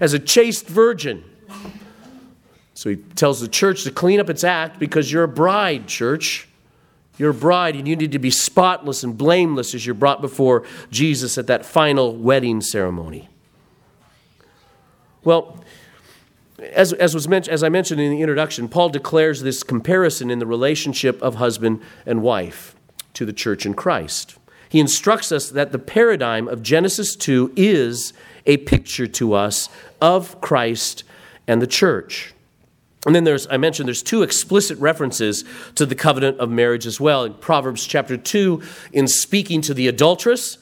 [0.00, 1.22] as a chaste virgin.
[2.74, 6.48] So he tells the church to clean up its act because you're a bride, church.
[7.16, 11.38] You're bride, and you need to be spotless and blameless as you're brought before Jesus
[11.38, 13.28] at that final wedding ceremony.
[15.22, 15.64] Well,
[16.58, 20.38] as, as, was mentioned, as I mentioned in the introduction, Paul declares this comparison in
[20.38, 22.74] the relationship of husband and wife
[23.14, 24.36] to the church in Christ.
[24.68, 28.12] He instructs us that the paradigm of Genesis 2 is
[28.46, 29.68] a picture to us
[30.00, 31.04] of Christ
[31.46, 32.34] and the church.
[33.06, 37.00] And then there's, I mentioned there's two explicit references to the covenant of marriage as
[37.00, 37.24] well.
[37.24, 38.62] In Proverbs chapter 2,
[38.92, 40.58] in speaking to the adulteress,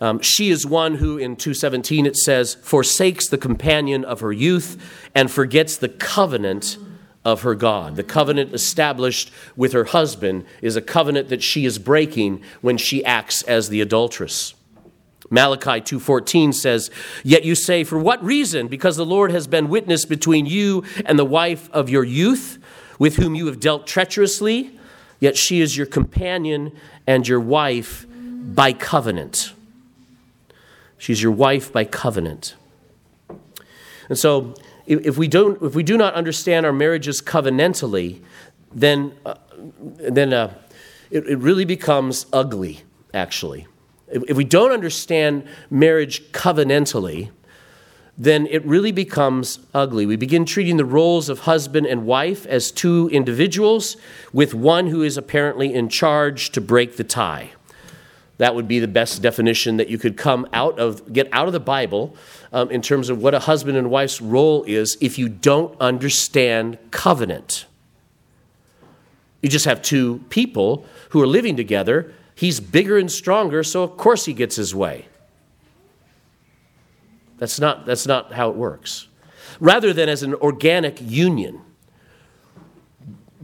[0.00, 4.82] um, she is one who, in 217, it says, forsakes the companion of her youth
[5.14, 6.78] and forgets the covenant
[7.24, 7.96] of her God.
[7.96, 13.04] The covenant established with her husband is a covenant that she is breaking when she
[13.04, 14.54] acts as the adulteress.
[15.30, 16.90] Malachi 2:14 says,
[17.22, 18.66] "Yet you say, for what reason?
[18.66, 22.58] Because the Lord has been witness between you and the wife of your youth,
[22.98, 24.72] with whom you have dealt treacherously,
[25.20, 26.72] yet she is your companion
[27.06, 29.52] and your wife by covenant."
[30.98, 32.56] She's your wife by covenant.
[34.10, 34.54] And so,
[34.86, 38.20] if we don't, if we do not understand our marriages covenantally,
[38.70, 39.34] then, uh,
[39.78, 40.52] then uh,
[41.10, 42.82] it, it really becomes ugly,
[43.14, 43.66] actually.
[44.10, 47.30] If we don't understand marriage covenantally,
[48.18, 50.04] then it really becomes ugly.
[50.04, 53.96] We begin treating the roles of husband and wife as two individuals
[54.32, 57.52] with one who is apparently in charge to break the tie.
[58.36, 61.52] That would be the best definition that you could come out of, get out of
[61.52, 62.14] the Bible
[62.52, 66.78] um, in terms of what a husband and wife's role is if you don't understand
[66.90, 67.66] covenant.
[69.40, 73.98] You just have two people who are living together He's bigger and stronger, so of
[73.98, 75.08] course he gets his way.
[77.36, 79.08] That's not, that's not how it works.
[79.60, 81.60] Rather than as an organic union,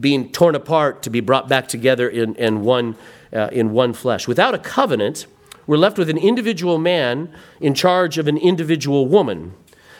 [0.01, 2.97] being torn apart to be brought back together in, in, one,
[3.35, 4.27] uh, in one flesh.
[4.27, 5.27] Without a covenant,
[5.67, 7.31] we're left with an individual man
[7.61, 9.53] in charge of an individual woman,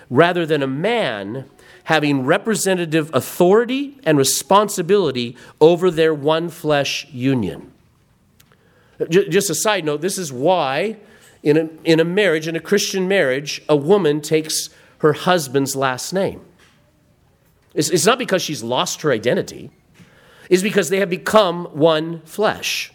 [0.09, 1.45] rather than a man
[1.85, 7.73] having representative authority and responsibility over their one flesh union.
[9.11, 10.97] Just a side note, this is why
[11.43, 16.13] in a, in a marriage, in a Christian marriage, a woman takes her husband's last
[16.13, 16.41] name.
[17.75, 19.71] It's, it's not because she's lost her identity,
[20.49, 22.93] it's because they have become one flesh.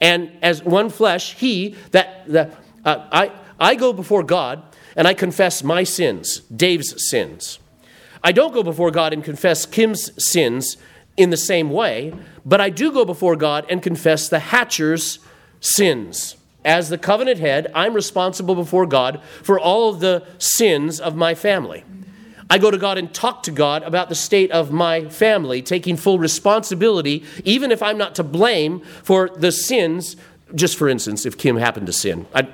[0.00, 2.52] And as one flesh, he, that, that
[2.84, 4.62] uh, I, I go before God
[4.96, 7.58] and I confess my sins, Dave's sins.
[8.22, 10.76] I don't go before God and confess Kim's sins
[11.18, 12.14] in the same way,
[12.46, 15.18] but I do go before God and confess the Hatcher's
[15.60, 16.36] sins.
[16.64, 21.34] As the covenant head, I'm responsible before God for all of the sins of my
[21.34, 21.84] family.
[22.50, 25.96] I go to God and talk to God about the state of my family, taking
[25.96, 30.16] full responsibility, even if I'm not to blame for the sins.
[30.54, 32.48] Just for instance, if Kim happened to sin, I,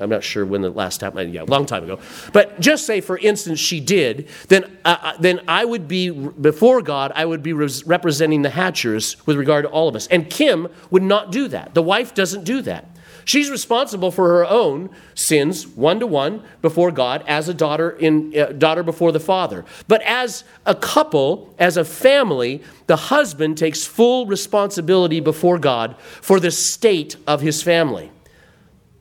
[0.00, 1.98] I'm not sure when the last time, yeah, a long time ago.
[2.32, 6.82] But just say, for instance, she did, then, uh, uh then I would be, before
[6.82, 10.06] God, I would be representing the Hatchers with regard to all of us.
[10.08, 11.74] And Kim would not do that.
[11.74, 12.96] The wife doesn't do that.
[13.26, 18.32] She's responsible for her own sins, one to one, before God, as a daughter in
[18.38, 19.64] uh, daughter before the father.
[19.88, 26.38] But as a couple, as a family, the husband takes full responsibility before God for
[26.38, 28.12] the state of his family,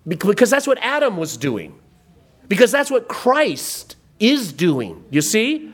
[0.07, 1.79] because that's what Adam was doing,
[2.47, 5.03] because that's what Christ is doing.
[5.09, 5.73] You see,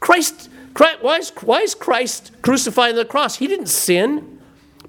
[0.00, 0.50] Christ.
[0.74, 3.36] Christ why, is, why is Christ crucified on the cross?
[3.36, 4.40] He didn't sin,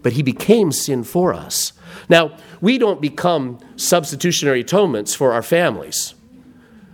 [0.02, 1.74] but he became sin for us.
[2.10, 6.16] Now, we don't become substitutionary atonements for our families.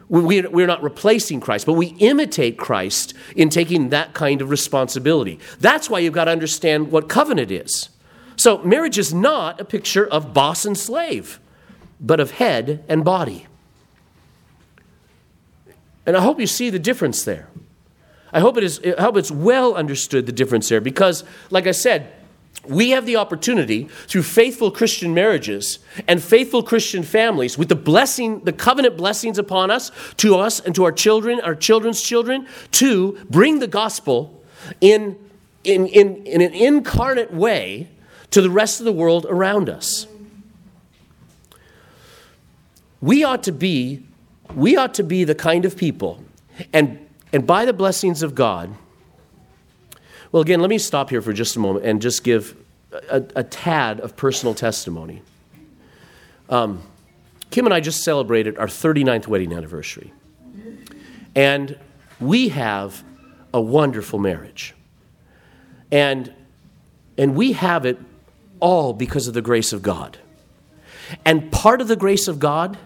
[0.10, 5.40] We're not replacing Christ, but we imitate Christ in taking that kind of responsibility.
[5.62, 7.90] That's why you've got to understand what covenant is.
[8.36, 11.40] So, marriage is not a picture of boss and slave,
[12.02, 13.48] but of head and body.
[16.06, 17.48] And I hope you see the difference there.
[18.34, 21.72] I hope, it is, I hope it's well understood the difference there because, like I
[21.72, 22.12] said,
[22.68, 28.42] we have the opportunity through faithful Christian marriages and faithful Christian families, with the blessing,
[28.42, 33.18] the covenant blessings upon us, to us and to our children, our children's children, to
[33.30, 34.44] bring the gospel
[34.80, 35.18] in,
[35.64, 37.90] in, in, in an incarnate way
[38.30, 40.08] to the rest of the world around us.
[43.02, 44.04] We ought to be,
[44.56, 46.24] we ought to be the kind of people,
[46.72, 48.74] and, and by the blessings of God,
[50.32, 52.56] well, again, let me stop here for just a moment and just give
[53.10, 55.22] a, a tad of personal testimony.
[56.50, 56.84] Um,
[57.50, 60.14] Kim and I just celebrated our 39th wedding anniversary.
[61.36, 61.78] And
[62.20, 63.04] we have
[63.54, 64.74] a wonderful marriage.
[65.92, 66.34] And,
[67.18, 68.00] and we have it
[68.62, 70.18] all because of the grace of God.
[71.26, 72.78] And part of the grace of God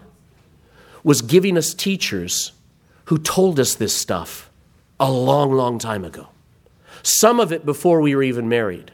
[1.06, 2.50] was giving us teachers
[3.04, 4.50] who told us this stuff
[4.98, 6.26] a long, long time ago
[7.06, 8.90] some of it before we were even married.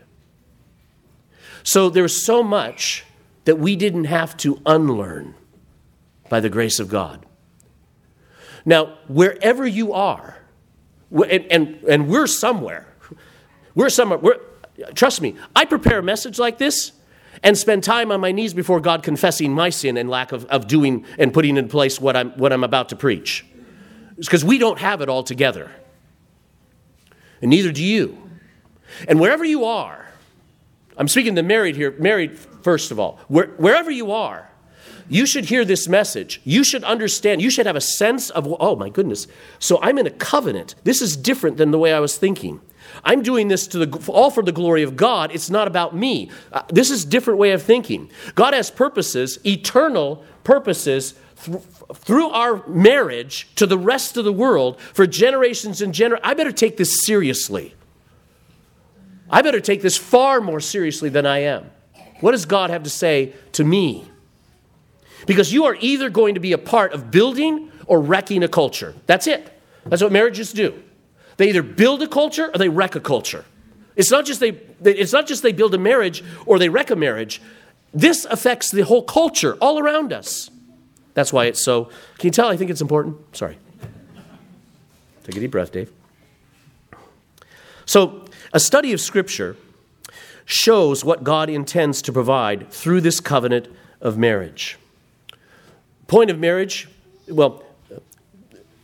[1.63, 3.05] So there's so much
[3.47, 5.35] that we didn't have to unlearn
[6.29, 7.25] by the grace of God.
[8.67, 10.37] Now, wherever you are,
[11.11, 12.87] and, and, and we're somewhere,
[13.75, 14.41] we're somewhere, we're,
[14.95, 16.93] trust me, I prepare a message like this
[17.43, 20.67] and spend time on my knees before God confessing my sin and lack of, of
[20.67, 23.45] doing and putting in place what I'm, what I'm about to preach.
[24.17, 25.71] Because we don't have it all together
[27.43, 28.17] and neither do you.
[29.09, 30.07] And wherever you are,
[30.97, 34.49] I'm speaking to married here, married first of all, Where, wherever you are,
[35.13, 36.41] you should hear this message.
[36.43, 37.43] You should understand.
[37.43, 39.27] You should have a sense of, oh my goodness.
[39.59, 40.75] So I'm in a covenant.
[40.85, 42.63] This is different than the way I was thinking.
[43.05, 45.31] I'm doing this to the, all for the glory of God.
[45.31, 46.31] It's not about me.
[46.51, 48.11] Uh, this is different way of thinking.
[48.35, 51.59] God has purposes, eternal purposes th-
[51.95, 56.27] through our marriage to the rest of the world for generations and generations.
[56.27, 57.75] I better take this seriously.
[59.29, 61.71] I better take this far more seriously than I am.
[62.21, 64.09] What does God have to say to me?
[65.27, 68.95] Because you are either going to be a part of building or wrecking a culture.
[69.07, 69.53] That's it.
[69.85, 70.83] That's what marriages do.
[71.37, 73.45] They either build a culture or they wreck a culture.
[73.97, 76.97] It's not just they, it's not just they build a marriage or they wreck a
[76.97, 77.43] marriage.
[77.93, 80.51] This affects the whole culture all around us.
[81.15, 81.85] That's why it's so.
[82.19, 83.37] Can you tell I think it's important?
[83.37, 83.59] Sorry.
[85.25, 85.93] Take a deep breath, Dave.
[87.85, 89.57] So, a study of Scripture
[90.45, 93.69] shows what God intends to provide through this covenant
[94.01, 94.79] of marriage.
[96.13, 96.89] Point of marriage,
[97.27, 97.65] well,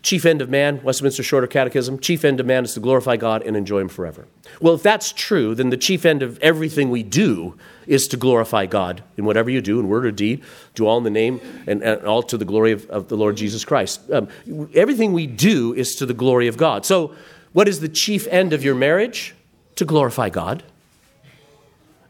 [0.00, 3.42] chief end of man, Westminster Shorter Catechism, chief end of man is to glorify God
[3.42, 4.26] and enjoy Him forever.
[4.62, 8.64] Well, if that's true, then the chief end of everything we do is to glorify
[8.64, 10.42] God in whatever you do, in word or deed,
[10.74, 13.36] do all in the name and, and all to the glory of, of the Lord
[13.36, 14.10] Jesus Christ.
[14.10, 14.28] Um,
[14.72, 16.86] everything we do is to the glory of God.
[16.86, 17.14] So,
[17.52, 19.34] what is the chief end of your marriage?
[19.76, 20.62] To glorify God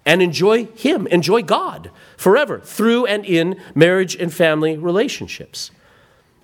[0.09, 5.71] and enjoy Him, enjoy God forever through and in marriage and family relationships.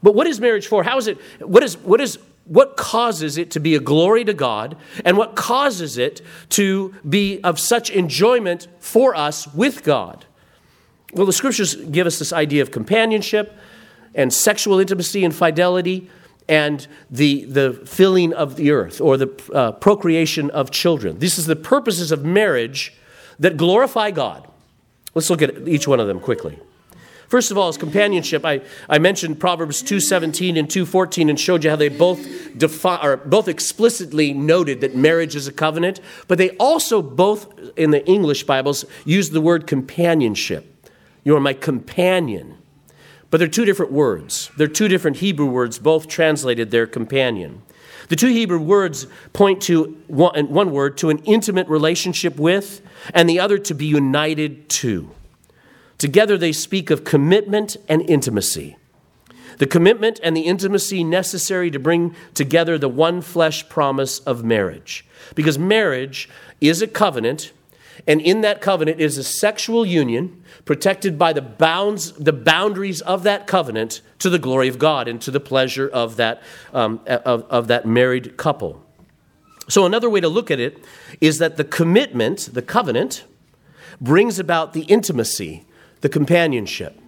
[0.03, 0.85] But what is marriage for?
[0.85, 1.19] How is it?
[1.41, 5.35] What is, what is, what causes it to be a glory to God and what
[5.35, 10.27] causes it to be of such enjoyment for us with God?
[11.15, 13.57] Well, the scriptures give us this idea of companionship
[14.15, 16.11] and sexual intimacy and fidelity
[16.51, 21.19] and the, the filling of the earth or the uh, procreation of children.
[21.19, 22.93] This is the purposes of marriage
[23.39, 24.49] that glorify God.
[25.15, 26.59] Let's look at each one of them quickly.
[27.29, 28.45] First of all, is companionship.
[28.45, 32.21] I, I mentioned Proverbs 2.17 and 2.14 and showed you how they both
[32.57, 37.91] defi- or both explicitly noted that marriage is a covenant, but they also both, in
[37.91, 40.91] the English Bibles, use the word companionship.
[41.25, 42.59] You are my companion.
[43.31, 44.51] But they're two different words.
[44.57, 47.63] They're two different Hebrew words, both translated their companion.
[48.09, 52.83] The two Hebrew words point to one, one word to an intimate relationship with,
[53.13, 55.11] and the other to be united to.
[55.99, 58.77] Together they speak of commitment and intimacy.
[59.59, 65.07] The commitment and the intimacy necessary to bring together the one flesh promise of marriage.
[65.35, 66.29] Because marriage
[66.61, 67.53] is a covenant,
[68.07, 73.23] and in that covenant is a sexual union protected by the bounds, the boundaries of
[73.23, 76.43] that covenant to the glory of God and to the pleasure of that,
[76.73, 78.85] um, of, of that married couple.
[79.69, 80.85] So, another way to look at it
[81.21, 83.25] is that the commitment, the covenant,
[84.01, 85.65] brings about the intimacy,
[86.01, 87.01] the companionship.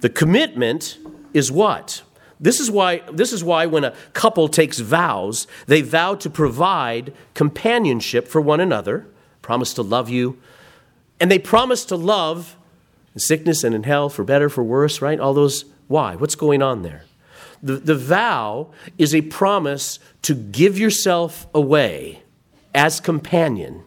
[0.00, 0.98] The commitment
[1.34, 2.02] is what?
[2.38, 7.14] This is why this is why when a couple takes vows, they vow to provide
[7.34, 9.06] companionship for one another,
[9.46, 10.36] promise to love you,
[11.20, 12.56] and they promise to love
[13.14, 15.20] in sickness and in health, for better, for worse, right?
[15.20, 16.16] All those, why?
[16.16, 17.04] What's going on there?
[17.62, 22.22] The, the vow is a promise to give yourself away
[22.74, 23.84] as companion,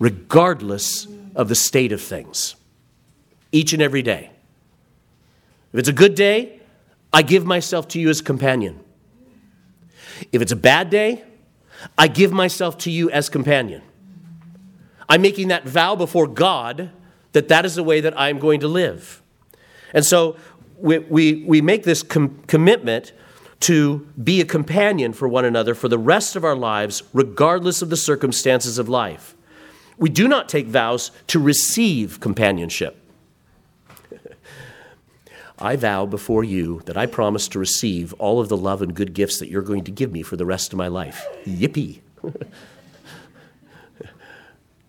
[0.00, 2.56] regardless of the state of things,
[3.52, 4.32] each and every day.
[5.72, 6.60] If it's a good day,
[7.12, 8.80] I give myself to you as companion.
[10.32, 11.22] If it's a bad day,
[11.96, 13.82] I give myself to you as companion.
[15.12, 16.90] I'm making that vow before God
[17.32, 19.20] that that is the way that I'm going to live.
[19.92, 20.38] And so
[20.78, 23.12] we, we, we make this com- commitment
[23.60, 27.90] to be a companion for one another for the rest of our lives, regardless of
[27.90, 29.36] the circumstances of life.
[29.98, 32.96] We do not take vows to receive companionship.
[35.58, 39.12] I vow before you that I promise to receive all of the love and good
[39.12, 41.26] gifts that you're going to give me for the rest of my life.
[41.44, 42.00] Yippee.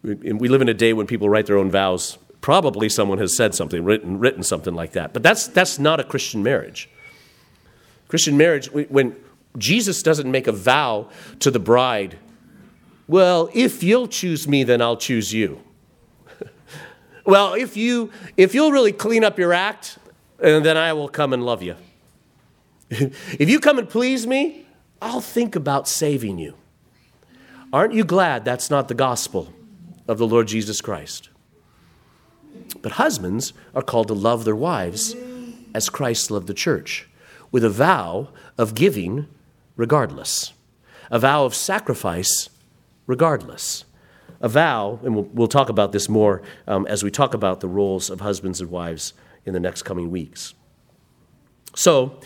[0.03, 3.55] we live in a day when people write their own vows probably someone has said
[3.55, 5.13] something, written, written something like that.
[5.13, 6.89] But that's, that's not a Christian marriage.
[8.09, 9.15] Christian marriage, when
[9.57, 12.19] Jesus doesn't make a vow to the bride,
[13.07, 15.61] well, if you'll choose me, then I'll choose you.
[17.25, 19.97] well, if, you, if you'll really clean up your act,
[20.37, 21.77] then I will come and love you.
[22.89, 24.65] if you come and please me,
[25.01, 26.55] I'll think about saving you.
[27.71, 29.53] Aren't you glad that's not the gospel
[30.07, 31.29] of the Lord Jesus Christ?
[32.81, 35.15] But husbands are called to love their wives
[35.73, 37.09] as Christ loved the church,
[37.51, 39.27] with a vow of giving
[39.75, 40.53] regardless,
[41.09, 42.49] a vow of sacrifice
[43.07, 43.85] regardless.
[44.41, 47.67] A vow, and we'll, we'll talk about this more um, as we talk about the
[47.69, 49.13] roles of husbands and wives
[49.45, 50.53] in the next coming weeks.
[51.75, 52.19] So,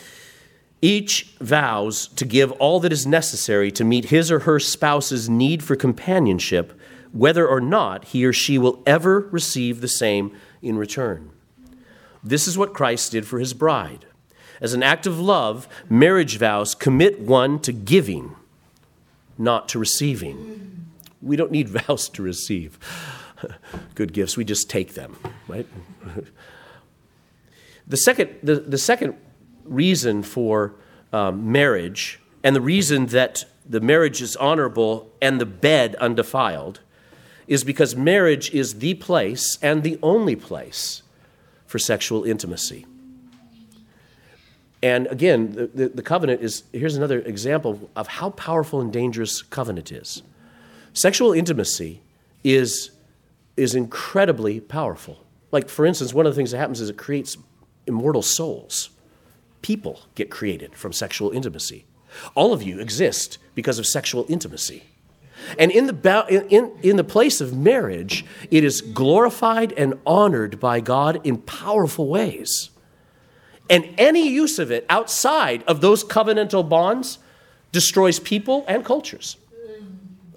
[0.82, 5.63] each vows to give all that is necessary to meet his or her spouse's need
[5.63, 6.76] for companionship
[7.18, 11.32] whether or not he or she will ever receive the same in return.
[12.24, 14.05] This is what Christ did for his bride.
[14.59, 18.36] As an act of love, marriage vows commit one to giving,
[19.38, 20.88] not to receiving.
[21.22, 22.80] We don't need vows to receive
[23.95, 25.15] good gifts, we just take them,
[25.47, 25.68] right?
[27.88, 29.15] the, second, the, the second
[29.63, 30.74] reason for
[31.13, 36.80] um, marriage, and the reason that the marriage is honorable and the bed undefiled,
[37.48, 41.02] is because marriage is the place and the only place
[41.66, 42.86] for sexual intimacy.
[44.84, 49.41] And again, the, the, the, covenant is here's another example of how powerful and dangerous
[49.41, 50.22] covenant is.
[50.93, 52.02] Sexual intimacy
[52.43, 52.91] is,
[53.56, 55.24] is incredibly powerful.
[55.52, 57.38] Like, for instance, one of the things that happens is it creates
[57.88, 58.89] immortal souls.
[59.62, 61.86] People get created from sexual intimacy.
[62.36, 64.84] All of you exist because of sexual intimacy.
[65.58, 70.80] And in the, in, in the place of marriage, it is glorified and honored by
[70.80, 72.70] God in powerful ways.
[73.70, 77.20] And any use of it outside of those covenantal bonds
[77.72, 79.38] destroys people and cultures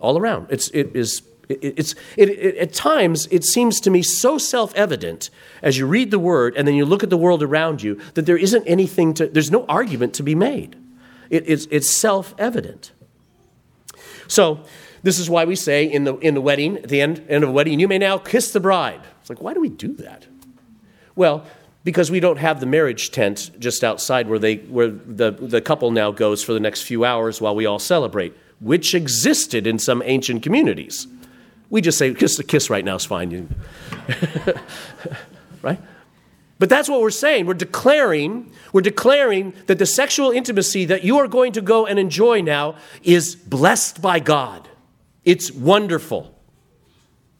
[0.00, 0.48] all around.
[0.50, 4.74] It's, it is It, it's, it, it, at times, it seems to me so self
[4.74, 5.30] evident
[5.62, 8.24] as you read the word and then you look at the world around you that
[8.24, 10.76] there isn't anything to, there's no argument to be made.
[11.30, 12.92] it's, it's self evident.
[14.28, 14.60] So,
[15.02, 17.50] this is why we say in the, in the wedding, at the end, end of
[17.50, 19.00] a wedding, you may now kiss the bride.
[19.20, 20.26] It's like, why do we do that?
[21.16, 21.44] Well,
[21.84, 25.90] because we don't have the marriage tent just outside where, they, where the, the couple
[25.90, 30.02] now goes for the next few hours while we all celebrate, which existed in some
[30.04, 31.06] ancient communities.
[31.70, 33.54] We just say, kiss a kiss right now is fine.
[35.62, 35.80] right?
[36.58, 37.46] But that's what we're saying.
[37.46, 41.98] We're declaring, we're declaring that the sexual intimacy that you are going to go and
[41.98, 44.68] enjoy now is blessed by God.
[45.24, 46.34] It's wonderful.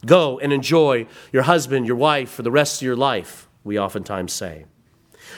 [0.05, 4.33] Go and enjoy your husband, your wife for the rest of your life, we oftentimes
[4.33, 4.65] say.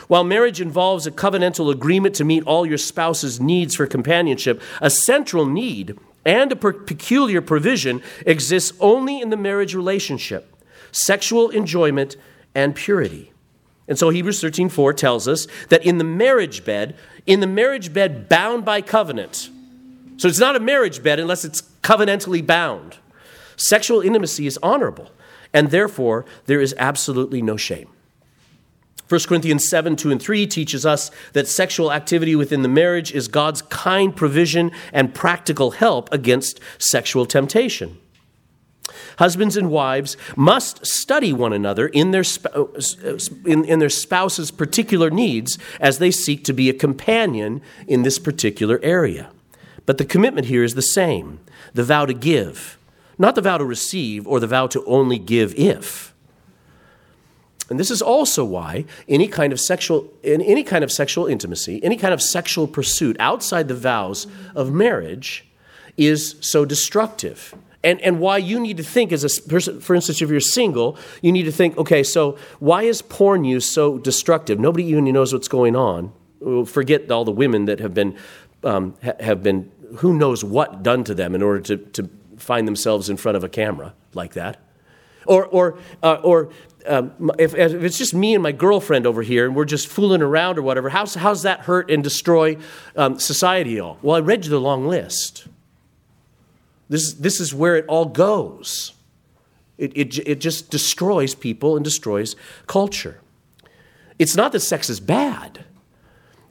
[0.08, 4.89] While marriage involves a covenantal agreement to meet all your spouse's needs for companionship, a
[4.89, 10.50] central need and a peculiar provision exists only in the marriage relationship
[10.91, 12.16] sexual enjoyment
[12.54, 13.34] and purity.
[13.88, 18.30] And so Hebrews 13:4 tells us that in the marriage bed, in the marriage bed
[18.30, 19.50] bound by covenant.
[20.18, 22.98] So it's not a marriage bed unless it's covenantally bound.
[23.56, 25.12] Sexual intimacy is honorable,
[25.54, 27.90] and therefore there is absolutely no shame.
[29.10, 33.28] 1 Corinthians 7 2 and 3 teaches us that sexual activity within the marriage is
[33.28, 38.00] God's kind provision and practical help against sexual temptation.
[39.18, 42.24] Husbands and wives must study one another in their,
[42.56, 47.62] uh, uh, in, in their spouse's particular needs as they seek to be a companion
[47.88, 49.30] in this particular area.
[49.86, 51.40] But the commitment here is the same
[51.74, 52.78] the vow to give,
[53.18, 56.14] not the vow to receive or the vow to only give if.
[57.70, 61.84] And this is also why any kind of sexual in any kind of sexual intimacy,
[61.84, 65.46] any kind of sexual pursuit outside the vows of marriage
[65.98, 67.56] is so destructive.
[67.84, 70.98] And, and why you need to think as a person, for instance, if you're single,
[71.22, 74.58] you need to think, okay, so why is porn use so destructive?
[74.60, 76.14] Nobody even knows what's going on.
[76.66, 78.16] Forget all the women that have been,
[78.64, 83.10] um, have been, who knows what done to them in order to, to find themselves
[83.10, 84.60] in front of a camera like that.
[85.26, 86.50] Or, or, uh, or
[86.86, 90.22] um, if, if, it's just me and my girlfriend over here and we're just fooling
[90.22, 92.58] around or whatever, how's, how's that hurt and destroy
[92.96, 93.98] um, society all?
[94.02, 95.48] Well, I read you the long list.
[96.89, 98.94] This, this is where it all goes.
[99.78, 102.36] It, it, it just destroys people and destroys
[102.68, 103.20] culture.
[104.20, 105.66] It's not that sex is bad.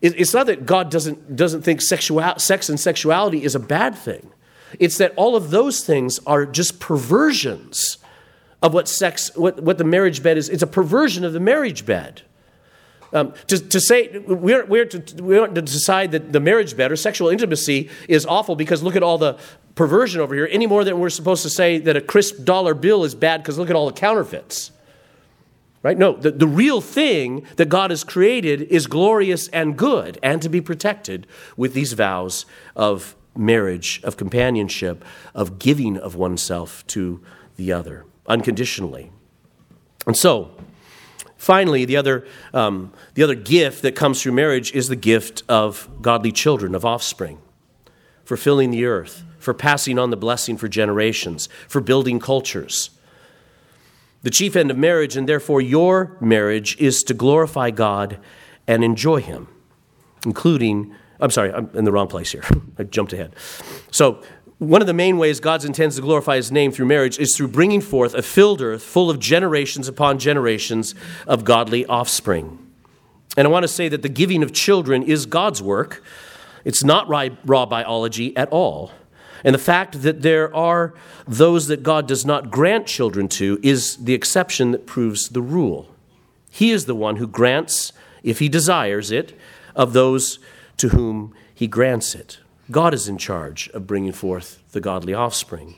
[0.02, 3.94] It, it's not that God doesn't, doesn't think sexual, sex and sexuality is a bad
[3.94, 4.30] thing.
[4.78, 7.98] It's that all of those things are just perversions
[8.62, 10.48] of what sex, what, what the marriage bed is.
[10.48, 12.22] It's a perversion of the marriage bed.
[13.14, 16.96] Um, to, to say we're, we're, to, we to decide that the marriage bed or
[16.96, 19.38] sexual intimacy is awful because look at all the
[19.74, 23.04] perversion over here, any more than we're supposed to say that a crisp dollar bill
[23.04, 24.70] is bad because look at all the counterfeits.
[25.82, 25.98] Right?
[25.98, 30.48] No, the, the real thing that God has created is glorious and good and to
[30.48, 31.26] be protected
[31.56, 35.04] with these vows of marriage, of companionship,
[35.34, 37.20] of giving of oneself to
[37.56, 39.10] the other unconditionally.
[40.06, 40.52] And so,
[41.36, 45.88] finally, the other, um, the other gift that comes through marriage is the gift of
[46.00, 47.38] godly children, of offspring,
[48.24, 52.90] for filling the earth, for passing on the blessing for generations, for building cultures.
[54.22, 58.18] The chief end of marriage, and therefore your marriage, is to glorify God
[58.66, 59.48] and enjoy Him,
[60.24, 62.42] including I'm sorry, I'm in the wrong place here.
[62.78, 63.34] I jumped ahead.
[63.92, 64.22] So,
[64.58, 67.48] one of the main ways God intends to glorify his name through marriage is through
[67.48, 70.94] bringing forth a filled earth full of generations upon generations
[71.26, 72.64] of godly offspring.
[73.36, 76.04] And I want to say that the giving of children is God's work.
[76.64, 78.92] It's not raw biology at all.
[79.44, 80.94] And the fact that there are
[81.26, 85.88] those that God does not grant children to is the exception that proves the rule.
[86.50, 89.38] He is the one who grants, if he desires it,
[89.74, 90.38] of those
[90.76, 92.38] to whom he grants it.
[92.70, 95.74] God is in charge of bringing forth the godly offspring.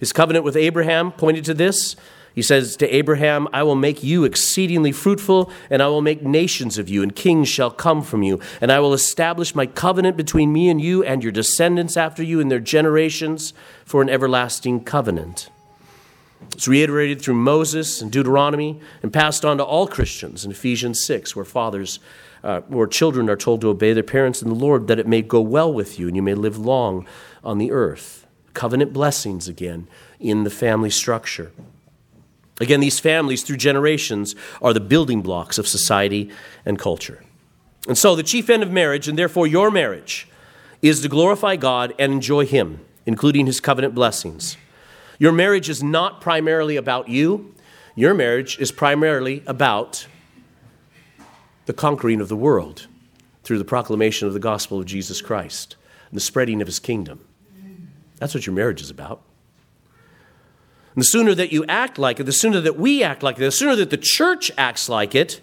[0.00, 1.94] His covenant with Abraham pointed to this.
[2.34, 6.78] He says to Abraham, I will make you exceedingly fruitful, and I will make nations
[6.78, 8.40] of you, and kings shall come from you.
[8.60, 12.40] And I will establish my covenant between me and you and your descendants after you
[12.40, 13.52] in their generations
[13.84, 15.50] for an everlasting covenant.
[16.52, 21.36] It's reiterated through Moses and Deuteronomy and passed on to all Christians in Ephesians 6,
[21.36, 22.00] where fathers
[22.42, 25.22] uh, or children are told to obey their parents in the Lord that it may
[25.22, 27.06] go well with you and you may live long
[27.44, 28.26] on the earth.
[28.54, 29.86] Covenant blessings again
[30.18, 31.52] in the family structure.
[32.62, 36.30] Again, these families through generations are the building blocks of society
[36.64, 37.24] and culture.
[37.88, 40.28] And so, the chief end of marriage, and therefore your marriage,
[40.80, 44.56] is to glorify God and enjoy Him, including His covenant blessings.
[45.18, 47.52] Your marriage is not primarily about you,
[47.96, 50.06] your marriage is primarily about
[51.66, 52.86] the conquering of the world
[53.42, 55.74] through the proclamation of the gospel of Jesus Christ
[56.10, 57.24] and the spreading of his kingdom.
[58.18, 59.22] That's what your marriage is about.
[60.94, 63.40] And the sooner that you act like it, the sooner that we act like it,
[63.40, 65.40] the sooner that the church acts like it,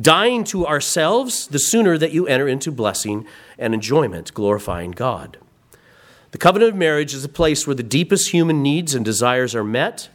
[0.00, 3.26] dying to ourselves, the sooner that you enter into blessing
[3.58, 5.38] and enjoyment, glorifying God.
[6.32, 9.64] The covenant of marriage is a place where the deepest human needs and desires are
[9.64, 10.08] met,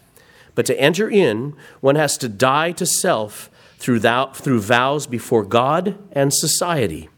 [0.53, 5.97] but to enter in, one has to die to self through, through vows before God
[6.11, 7.09] and society,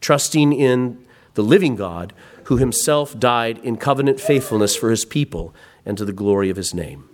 [0.00, 1.04] trusting in
[1.34, 2.12] the living God
[2.44, 5.54] who himself died in covenant faithfulness for his people
[5.86, 7.08] and to the glory of his name.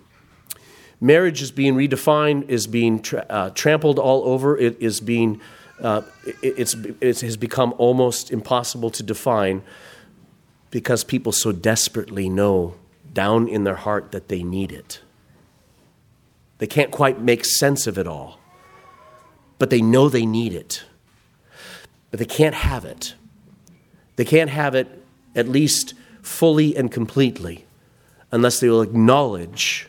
[0.99, 5.41] Marriage is being redefined, is being tra- uh, trampled all over, it is being,
[5.81, 6.03] uh,
[6.43, 9.63] it, it has become almost impossible to define
[10.69, 12.75] because people so desperately know
[13.13, 15.01] down in their heart that they need it.
[16.59, 18.39] They can't quite make sense of it all,
[19.57, 20.83] but they know they need it.
[22.11, 23.15] But they can't have it.
[24.17, 24.87] They can't have it
[25.35, 27.65] at least fully and completely
[28.31, 29.87] unless they will acknowledge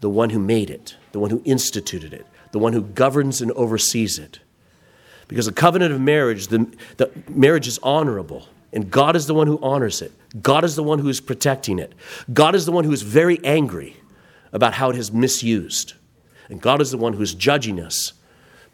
[0.00, 3.50] the one who made it, the one who instituted it, the one who governs and
[3.52, 4.40] oversees it.
[5.28, 6.66] Because the covenant of marriage, the,
[6.96, 8.48] the marriage is honorable.
[8.72, 10.12] And God is the one who honors it.
[10.42, 11.92] God is the one who is protecting it.
[12.32, 13.96] God is the one who is very angry
[14.52, 15.94] about how it has misused.
[16.48, 18.12] And God is the one who is judging us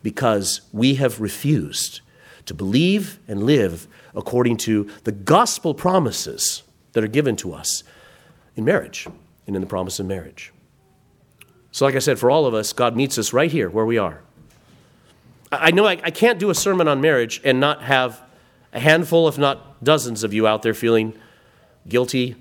[0.02, 2.00] because we have refused
[2.46, 6.62] to believe and live according to the gospel promises
[6.92, 7.82] that are given to us
[8.56, 9.06] in marriage
[9.46, 10.52] and in the promise of marriage.
[11.70, 13.98] So, like I said, for all of us, God meets us right here where we
[13.98, 14.22] are.
[15.52, 18.20] I know I, can't do a sermon on marriage and not have
[18.72, 21.14] a handful, if not dozens of you out there feeling
[21.86, 22.34] guilty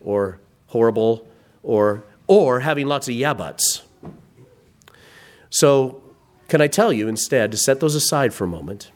[0.00, 1.26] or horrible
[1.62, 3.82] or, or having lots of yeah buts.
[5.48, 6.02] So,
[6.48, 8.90] can I tell you instead to set those aside for a moment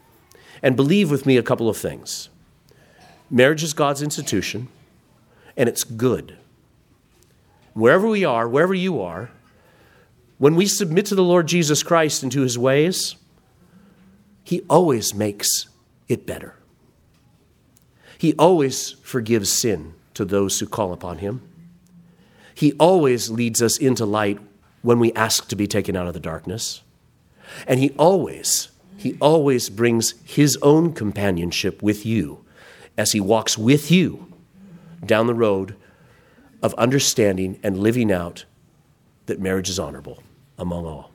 [0.61, 2.29] and believe with me a couple of things?
[3.29, 4.67] Marriage is God's institution,
[5.57, 6.37] and it's good.
[7.75, 9.31] Wherever we are, wherever you are,
[10.37, 13.17] when we submit to the Lord Jesus Christ and to his ways,
[14.45, 15.67] he always makes
[16.07, 16.55] it better.
[18.17, 21.41] He always forgives sin to those who call upon him.
[22.53, 24.39] He always leads us into light
[24.81, 26.81] when we ask to be taken out of the darkness.
[27.67, 32.45] And he always, he always brings his own companionship with you
[32.97, 34.31] as he walks with you
[35.05, 35.75] down the road
[36.65, 38.45] of understanding and living out
[39.27, 40.23] that marriage is honorable
[40.57, 41.11] among all.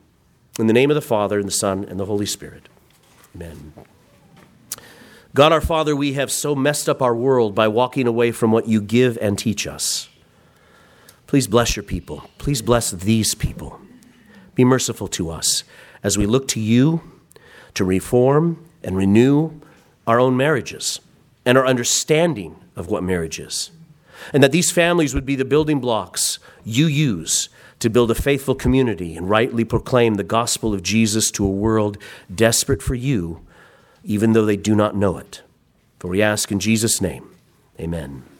[0.57, 2.69] In the name of the Father, and the Son, and the Holy Spirit.
[3.35, 3.73] Amen.
[5.33, 8.69] God our Father, we have so messed up our world by walking away from what
[8.69, 10.07] you give and teach us.
[11.27, 12.29] Please bless your people.
[12.37, 13.81] Please bless these people.
[14.55, 15.65] Be merciful to us
[16.01, 17.01] as we look to you
[17.73, 19.59] to reform and renew
[20.07, 21.01] our own marriages
[21.45, 23.71] and our understanding of what marriage is.
[24.33, 27.49] And that these families would be the building blocks you use
[27.79, 31.97] to build a faithful community and rightly proclaim the gospel of Jesus to a world
[32.33, 33.41] desperate for you
[34.03, 35.41] even though they do not know it.
[35.99, 37.29] For we ask in Jesus' name,
[37.79, 38.30] amen.